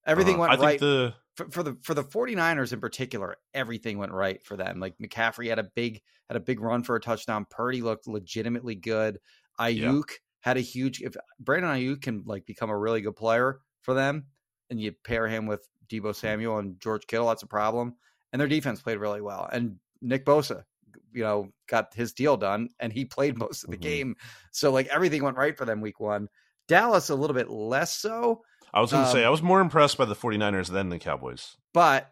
[0.08, 3.36] Everything Uh, went I think right the for, for the for the 49ers in particular,
[3.54, 4.80] everything went right for them.
[4.80, 7.46] Like McCaffrey had a big had a big run for a touchdown.
[7.50, 9.20] Purdy looked legitimately good.
[9.60, 13.94] Aiyuk had a huge if Brandon Aiyuk can like become a really good player for
[13.94, 14.26] them
[14.70, 17.96] and you pair him with Deebo Samuel and George Kittle, that's a problem.
[18.32, 19.48] And their defense played really well.
[19.52, 20.64] And Nick Bosa,
[21.12, 23.82] you know, got his deal done and he played most of the Mhm.
[23.82, 24.16] game.
[24.52, 26.28] So like everything went right for them week 1.
[26.68, 28.42] Dallas a little bit less so.
[28.72, 30.98] I was going to say Um, I was more impressed by the 49ers than the
[30.98, 31.56] Cowboys.
[31.72, 32.10] But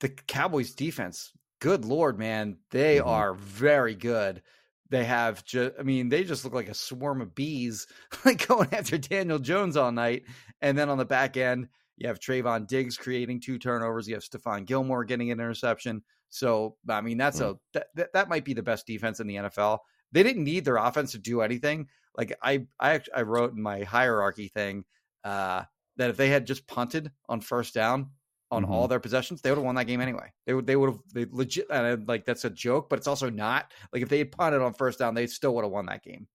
[0.00, 3.06] the Cowboys defense, good lord, man, they Mhm.
[3.06, 4.42] are very good.
[4.90, 7.86] They have just, I mean, they just look like a swarm of bees,
[8.24, 10.24] like going after Daniel Jones all night.
[10.60, 14.08] And then on the back end, you have Trevon Diggs creating two turnovers.
[14.08, 16.02] You have Stephon Gilmore getting an interception.
[16.28, 19.36] So, I mean, that's a that, that that might be the best defense in the
[19.36, 19.78] NFL.
[20.10, 21.88] They didn't need their offense to do anything.
[22.16, 24.84] Like I, I, I wrote in my hierarchy thing
[25.22, 25.62] uh,
[25.96, 28.10] that if they had just punted on first down
[28.50, 28.70] on Mhm.
[28.70, 30.32] all their possessions, they would have won that game anyway.
[30.46, 33.30] They would, they would have, they legit, and like that's a joke, but it's also
[33.30, 33.72] not.
[33.92, 36.28] Like if they had punted on first down, they still would have won that game.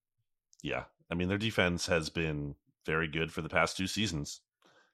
[0.61, 0.85] Yeah.
[1.11, 2.55] I mean, their defense has been
[2.85, 4.41] very good for the past two seasons.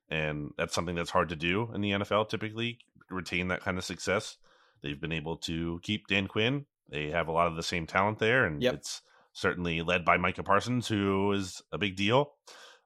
[0.09, 3.83] And that's something that's hard to do in the NFL typically, retain that kind of
[3.83, 4.37] success.
[4.83, 6.65] They've been able to keep Dan Quinn.
[6.89, 8.73] They have a lot of the same talent there, and Yep.
[8.75, 9.01] it's
[9.33, 12.35] certainly led by Micah Parsons, who is a big deal.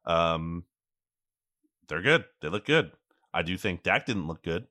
[0.05, 0.63] Um,
[1.89, 2.23] they're good.
[2.41, 2.91] They look good.
[3.33, 4.67] I do think Dak didn't look good,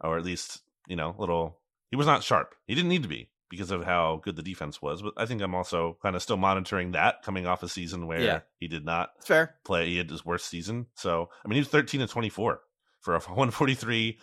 [0.00, 1.58] or at least you know, a little.
[1.90, 2.54] He was not sharp.
[2.66, 5.02] He didn't need to be because of how good the defense was.
[5.02, 8.20] But I think I'm also kind of still monitoring that coming off a season where
[8.20, 8.40] Yeah.
[8.58, 9.54] he did not It's fair.
[9.64, 9.86] play.
[9.88, 10.86] He had his worst season.
[10.96, 12.60] So I mean, he was 13 and 24
[13.00, 14.18] for a 143,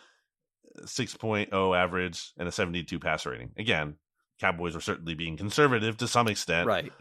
[0.77, 3.51] uh, 6.0 average, and a 72 passer rating.
[3.57, 3.95] Again,
[4.39, 6.91] Cowboys were certainly being conservative to some extent, Right.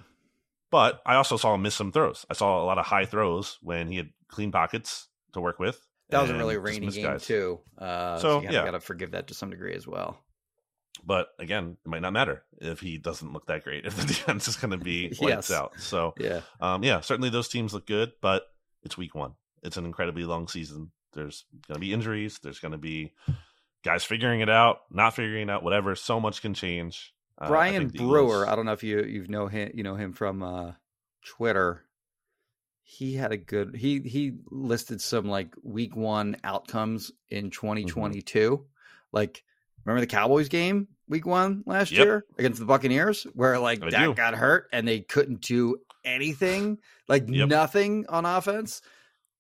[0.71, 2.25] But I also saw him miss some throws.
[2.31, 5.81] I saw a lot of high throws when he had clean pockets to work with.
[6.11, 7.61] That was a really rainy game too.
[7.79, 8.65] Uh, so, So, you yeah.
[8.65, 10.19] got to forgive that to some degree as well.
[11.05, 13.87] But again, it might not matter if he doesn't look that great.
[13.87, 15.51] If the defense is going to be lights Yes.
[15.51, 15.73] out.
[15.79, 16.43] So Yeah.
[16.61, 18.45] um, yeah, certainly those teams look good, but
[18.83, 19.33] it's week one.
[19.63, 20.91] It's an incredibly long season.
[21.15, 22.39] There's going to be injuries.
[22.43, 23.13] There's going to be
[23.85, 25.95] guys figuring it out, not figuring it out, whatever.
[25.95, 27.15] So much can change.
[27.41, 28.43] Uh, I Brian Brewer.
[28.43, 29.71] Eagles- I don't know if you you know him.
[29.75, 30.73] You know him from uh,
[31.25, 31.85] Twitter.
[32.83, 33.75] He had a good.
[33.77, 38.65] He he listed some like week one outcomes in 2022.
[39.13, 39.43] Like
[39.85, 42.05] remember the Cowboys game week one last Yep.
[42.05, 44.15] year against the Buccaneers, where like I Dak do.
[44.15, 46.79] got hurt and they couldn't do anything,
[47.09, 47.49] like Yep.
[47.49, 48.83] nothing on offense.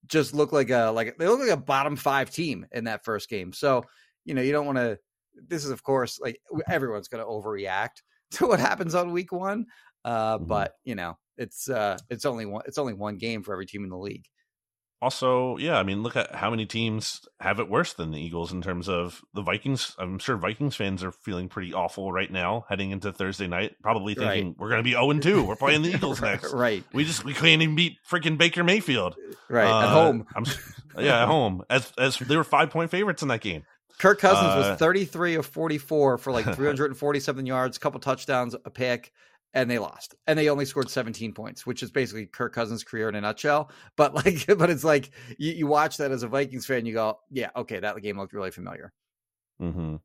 [0.06, 3.28] Just looked like a like they look like a bottom five team in that first
[3.28, 3.52] game.
[3.52, 3.84] So
[4.24, 4.98] you know you don't want to.
[5.34, 9.66] This is of course like everyone's going to overreact to what happens on week one.
[10.04, 10.46] Uh, Mhm.
[10.48, 12.62] But you know, it's uh, it's only one.
[12.66, 14.24] It's only one game for every team in the league.
[15.00, 18.52] Also, yeah, I mean, look at how many teams have it worse than the Eagles
[18.52, 19.96] in terms of the Vikings.
[19.98, 24.14] I'm sure Vikings fans are feeling pretty awful right now heading into Thursday night, probably
[24.14, 24.56] thinking Right.
[24.56, 25.42] we're going to be 0 2.
[25.42, 26.52] We're playing the Eagles next.
[26.52, 26.84] right?
[26.92, 29.16] We just we can't even beat freaking Baker Mayfield.
[29.48, 30.24] Right at Uh, home.
[30.36, 30.44] I'm,
[31.04, 31.62] yeah, at home.
[31.68, 33.64] As as they were five point favorites in that game.
[33.98, 38.70] Kirk Cousins uh, was 33 of 44 for like 347 yards, a couple touchdowns, a
[38.70, 39.12] pick,
[39.54, 40.14] and they lost.
[40.26, 43.70] And they only scored 17 points, which is basically Kirk Cousins' career in a nutshell.
[43.96, 47.18] But like, but it's like you, you watch that as a Vikings fan, you go,
[47.30, 48.92] yeah, okay, that game looked really familiar.
[49.60, 49.96] mm-hmm.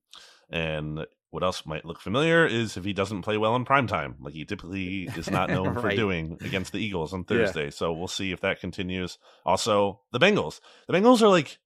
[0.50, 4.16] And what else might look familiar is if he doesn't play well in prime time,
[4.22, 7.38] like he typically is not known for doing against the Eagles on Yeah.
[7.46, 7.70] Thursday.
[7.70, 9.18] So we'll see if that continues.
[9.46, 10.62] Also, the Bengals.
[10.88, 11.60] The Bengals are like,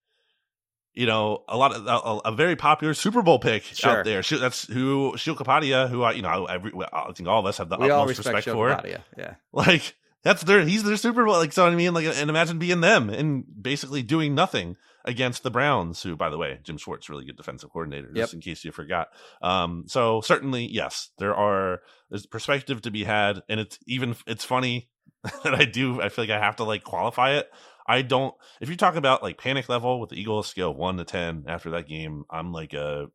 [0.93, 3.99] you know, a lot of a, a very popular Super Bowl pick Sure.
[3.99, 4.21] out there.
[4.23, 7.57] Sh- That's who Sheil Kapadia, who I, you know, every, I think all of us
[7.59, 8.69] have the we utmost respect, respect for.
[8.69, 9.01] Kapadia.
[9.17, 9.35] Yeah.
[9.53, 11.33] Like that's their he's their Super Bowl.
[11.35, 15.49] Like so, I mean, like, and imagine being them and basically doing nothing against the
[15.49, 18.07] Browns, who, by the way, Jim Schwartz, really good defensive coordinator.
[18.13, 18.35] Just Yep.
[18.35, 19.07] in case you forgot.
[19.41, 21.79] Um, so certainly, yes, there are
[22.11, 24.89] there's perspective to be had, and it's even it's funny
[25.43, 26.01] that I do.
[26.01, 27.49] I feel like I have to like qualify it.
[27.91, 28.33] I don't.
[28.61, 31.71] If you talk about like panic level with the Eagles scale one to ten after
[31.71, 33.07] that game, I'm like a.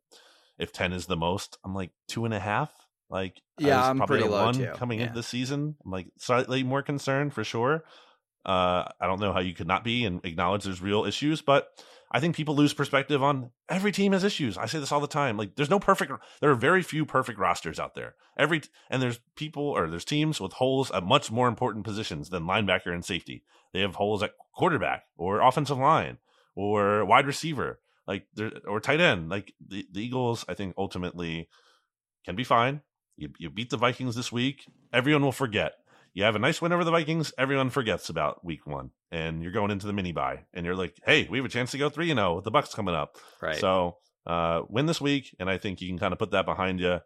[0.59, 2.71] If ten is the most, I'm like two and a half.
[3.09, 4.71] Like I Yeah, was I'm probably pretty a low, one too.
[4.75, 5.05] coming Yeah.
[5.05, 5.75] into the season.
[5.83, 7.83] I'm like slightly more concerned for sure.
[8.45, 11.67] Uh, I don't know how you could not be and acknowledge there's real issues, but
[12.11, 14.57] I think people lose perspective on every team has issues.
[14.57, 15.37] I say this all the time.
[15.37, 18.15] Like there's no perfect there are very few perfect rosters out there.
[18.37, 22.43] Every and there's people or there's teams with holes at much more important positions than
[22.43, 23.43] linebacker and safety.
[23.73, 26.17] They have holes at quarterback or offensive line
[26.55, 28.25] or wide receiver, like
[28.65, 29.29] or tight end.
[29.29, 31.49] Like the, the Eagles, I think ultimately
[32.25, 32.81] can be fine.
[33.17, 34.63] You, you beat the Vikings this week.
[34.93, 35.73] Everyone will forget.
[36.17, 37.31] You have a nice win over the Vikings.
[37.37, 40.99] Everyone forgets about week one, and you're going into the mini bye, and you're like,
[41.05, 43.17] "Hey, we have a chance to go three and zero with the Bucks coming up."
[43.39, 43.57] Right.
[43.57, 46.79] So uh, win this week, and I think you can kind of put that behind
[46.79, 47.01] you.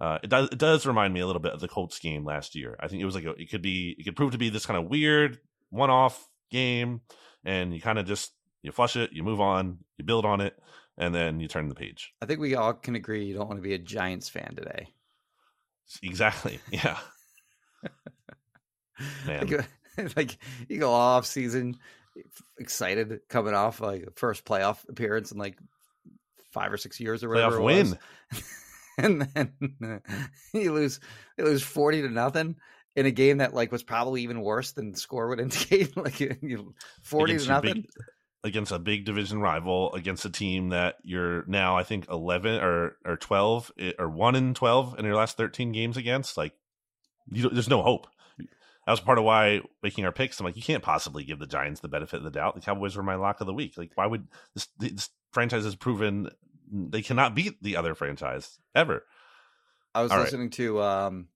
[0.00, 0.48] Uh, it does.
[0.50, 2.76] It does remind me a little bit of the Colts game last year.
[2.80, 3.94] I think it was like a, it could be.
[3.96, 5.38] It could prove to be this kind of weird
[5.70, 7.02] one-off game,
[7.44, 8.32] and you kind of just
[8.62, 10.58] you flush it, you move on, you build on it,
[10.96, 12.12] and then you turn the page.
[12.20, 14.88] I think we all can agree you don't want to be a Giants fan today.
[16.02, 16.58] Exactly.
[16.72, 16.98] Yeah.
[19.26, 19.46] Man.
[19.46, 20.38] Like, like
[20.68, 21.76] you go off season
[22.58, 25.56] excited coming off like first playoff appearance in like
[26.50, 27.98] five or six years or whatever Playoff win.
[28.98, 30.02] and then
[30.52, 31.00] you lose
[31.36, 32.56] you lose 40 to nothing
[32.96, 36.18] in a game that like was probably even worse than the score would indicate like
[36.20, 37.90] you, 40 Against to nothing big-
[38.44, 42.96] against a big division rival, against a team that you're now, I think, eleven or
[43.04, 46.36] or twelve eh, or one in twelve in your last thirteen games against.
[46.36, 46.54] Like,
[47.30, 48.06] you don't, there's no hope.
[48.88, 50.40] That was part of why making our picks.
[50.40, 52.54] I'm like, you can't possibly give the Giants the benefit of the doubt.
[52.54, 53.76] The Cowboys were my lock of the week.
[53.76, 56.30] Like, why would this, this franchise has proven
[56.72, 59.04] they cannot beat the other franchise ever?
[59.94, 60.24] I was All right.
[60.24, 61.28] listening to um,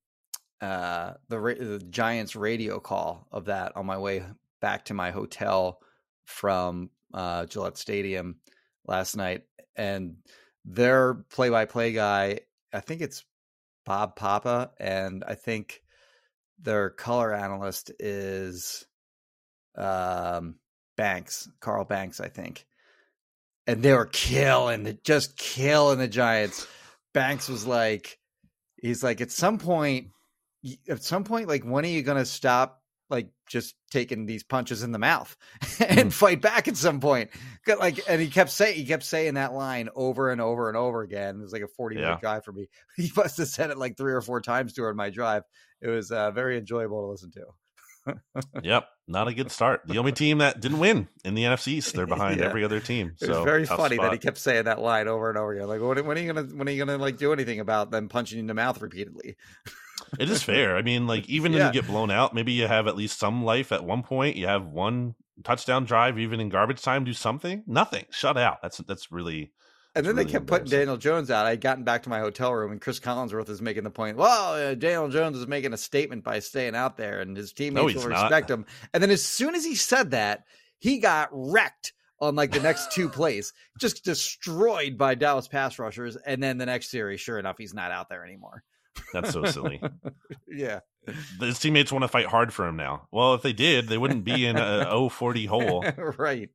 [0.62, 4.24] uh, the, the Giants radio call of that on my way
[4.62, 5.78] back to my hotel
[6.24, 8.36] from uh, Gillette Stadium
[8.86, 9.42] last night,
[9.76, 10.16] and
[10.64, 12.40] their play-by-play guy,
[12.72, 13.26] I think it's
[13.84, 15.82] Bob Papa, and I think
[16.62, 18.86] their color analyst is
[19.76, 20.56] um,
[20.96, 22.66] Banks, Carl Banks, I think.
[23.66, 26.66] And they were killing the just killing the Giants.
[27.14, 28.18] Banks was like,
[28.76, 30.08] he's like, at some point,
[30.88, 34.82] at some point, like, when are you going to stop like just taking these punches
[34.82, 35.36] in the mouth
[35.86, 36.12] and Mhm.
[36.12, 37.28] fight back at some point.
[37.66, 41.02] Like, and he kept saying he kept saying that line over and over and over
[41.02, 41.36] again.
[41.38, 42.20] It was like a forty minute Yeah.
[42.20, 42.68] drive for me.
[42.96, 45.42] He must have said it like three or four times during my drive.
[45.82, 47.42] It was uh, very enjoyable to listen to.
[48.62, 49.82] Yep, not a good start.
[49.86, 51.94] The only team that didn't win in the NFC East.
[51.94, 52.46] They're behind Yeah.
[52.46, 53.14] every other team.
[53.20, 55.68] It so was very funny that he kept saying that line over and over again.
[55.68, 58.08] Like, when, when are you gonna when are you gonna like do anything about them
[58.08, 59.36] punching you in the mouth repeatedly?
[60.18, 60.76] It is fair.
[60.76, 61.58] I mean, like even Yeah.
[61.66, 64.34] when you get blown out, maybe you have at least some life at one point.
[64.36, 65.14] You have one
[65.44, 67.04] touchdown drive, even in garbage time.
[67.04, 67.62] Do something.
[67.68, 68.06] Nothing.
[68.10, 68.62] Shut out.
[68.62, 69.52] That's that's really.
[69.94, 70.66] And then It's they really kept putting.
[70.68, 71.44] Daniel Jones out.
[71.46, 74.16] I had gotten back to my hotel room, and Cris Collinsworth is making the point.
[74.16, 77.92] Well, uh, Daniel Jones is making a statement by staying out there, and his teammates
[77.92, 78.22] he's will not.
[78.22, 78.64] respect him.
[78.94, 80.44] And then as soon as he said that,
[80.78, 86.16] he got wrecked on like the next two plays, just destroyed by Dallas pass rushers.
[86.16, 88.62] And then the next series, sure enough, he's not out there anymore.
[89.12, 89.80] That's so silly.
[90.48, 90.80] Yeah,
[91.40, 93.08] His teammates want to fight hard for him now.
[93.10, 95.82] Well, if they did, they wouldn't be in a 040 hole.
[96.18, 96.50] right.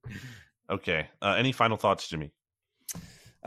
[0.70, 1.08] Okay.
[1.20, 2.32] Uh, any final thoughts, Jimmy?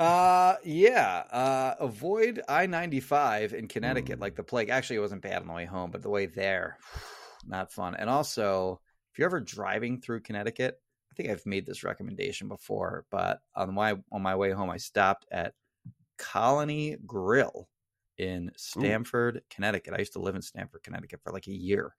[0.01, 1.25] Uh, yeah.
[1.31, 4.23] Uh, avoid I ninety five in Connecticut Mm.
[4.23, 4.71] like the plague.
[4.71, 6.79] Actually, it wasn't bad on the way home, but the way there,
[7.47, 7.95] not fun.
[7.95, 8.81] And also,
[9.13, 10.81] if you're ever driving through Connecticut,
[11.11, 14.79] I think I've made this recommendation before, but on my on my way home, I
[14.79, 15.53] stopped at
[16.19, 17.69] Colony Grill
[18.17, 19.95] in Stamford, Connecticut.
[19.95, 21.95] I used to live in Stamford, Connecticut for like a year,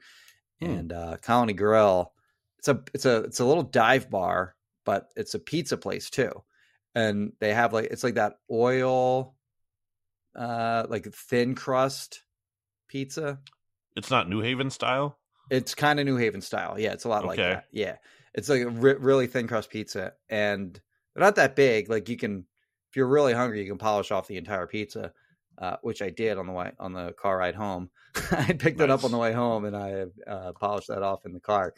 [0.59, 0.65] Hmm.
[0.71, 2.13] and uh, Colony Grill.
[2.57, 6.31] It's a it's a it's a little dive bar, but it's a pizza place too
[6.95, 9.35] and they have like it's like that oil
[10.35, 12.23] uh like thin crust
[12.87, 13.39] pizza.
[13.95, 15.17] It's not New Haven style.
[15.49, 16.79] it's kind of new haven style.
[16.79, 17.65] Yeah it's a lot like that.
[17.71, 17.97] Yeah.
[18.33, 20.79] It's like a re- really thin crust pizza and
[21.13, 22.45] they're not that big like you can
[22.89, 25.11] if you're really hungry you can polish off the entire pizza
[25.57, 27.89] uh, which i did on the way on the car ride home.
[28.31, 31.33] I picked it up on the way home and i uh, polished that off in
[31.33, 31.73] the car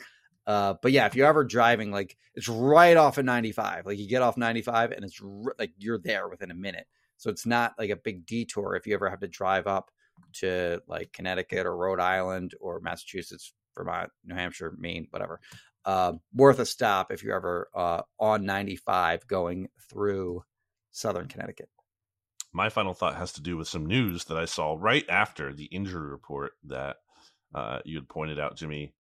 [0.45, 3.85] uh, but yeah, if you're ever driving, like it's right off of 95.
[3.85, 6.85] Like you get off 95 and it's r- like you're there within a minute.
[7.17, 9.91] So it's not like a big detour if you ever have to drive up
[10.33, 15.39] to like Connecticut or Rhode Island or Massachusetts, Vermont, New Hampshire, Maine, whatever.
[15.85, 20.43] Uh, worth a stop if you're ever uh, on 95 going through
[20.91, 21.69] Southern Connecticut.
[22.51, 25.65] My final thought has to do with some news that I saw right after the
[25.65, 26.97] injury report that
[27.55, 28.93] uh, you had pointed out, Jimmy.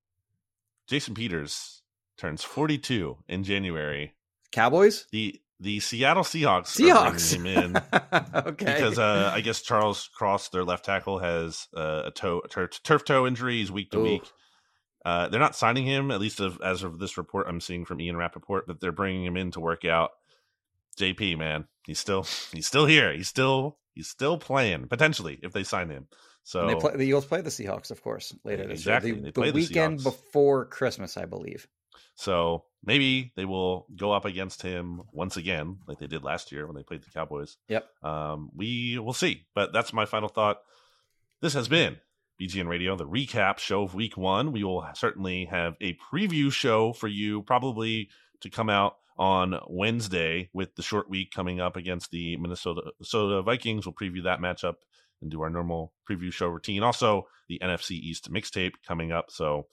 [0.87, 1.81] Jason Peters
[2.17, 4.13] turns 42 in January.
[4.51, 5.07] Cowboys?
[5.11, 7.33] The the Seattle Seahawks, Seahawks.
[7.33, 7.77] him in
[8.35, 8.65] okay.
[8.65, 12.67] because uh, I guess Charles Cross, their left tackle, has uh, a toe a tur-
[12.67, 13.59] turf toe injury.
[13.59, 14.03] He's week to Ooh.
[14.03, 14.29] week.
[15.05, 17.99] Uh, they're not signing him, at least of, as of this report I'm seeing from
[18.01, 20.11] Ian Rapoport, but they're bringing him in to work out.
[20.97, 23.13] JP, man, he's still he's still here.
[23.13, 26.07] He's still he's still playing potentially if they sign him.
[26.43, 29.11] So And they play, the Eagles play the Seahawks, of course, later this Exactly.
[29.11, 29.19] year.
[29.21, 30.03] They The, play the the weekend Seahawks.
[30.03, 31.67] before Christmas, I believe.
[32.15, 36.67] So maybe they will go up against him once again, like they did last year
[36.67, 37.57] when they played the Cowboys.
[37.69, 37.87] Yep.
[38.03, 39.45] Um, we will see.
[39.55, 40.59] But that's my final thought.
[41.41, 41.97] This has been
[42.41, 44.51] BGN Radio, the recap show of week one.
[44.51, 48.09] We will certainly have a preview show for you, probably
[48.41, 53.41] to come out on Wednesday with the short week coming up against the Minnesota, Minnesota
[53.43, 53.85] Vikings.
[53.85, 54.75] We'll preview that matchup
[55.23, 56.83] and do our normal preview show routine.
[56.83, 59.31] Also, the NFC East mixtape coming up.
[59.31, 59.67] So,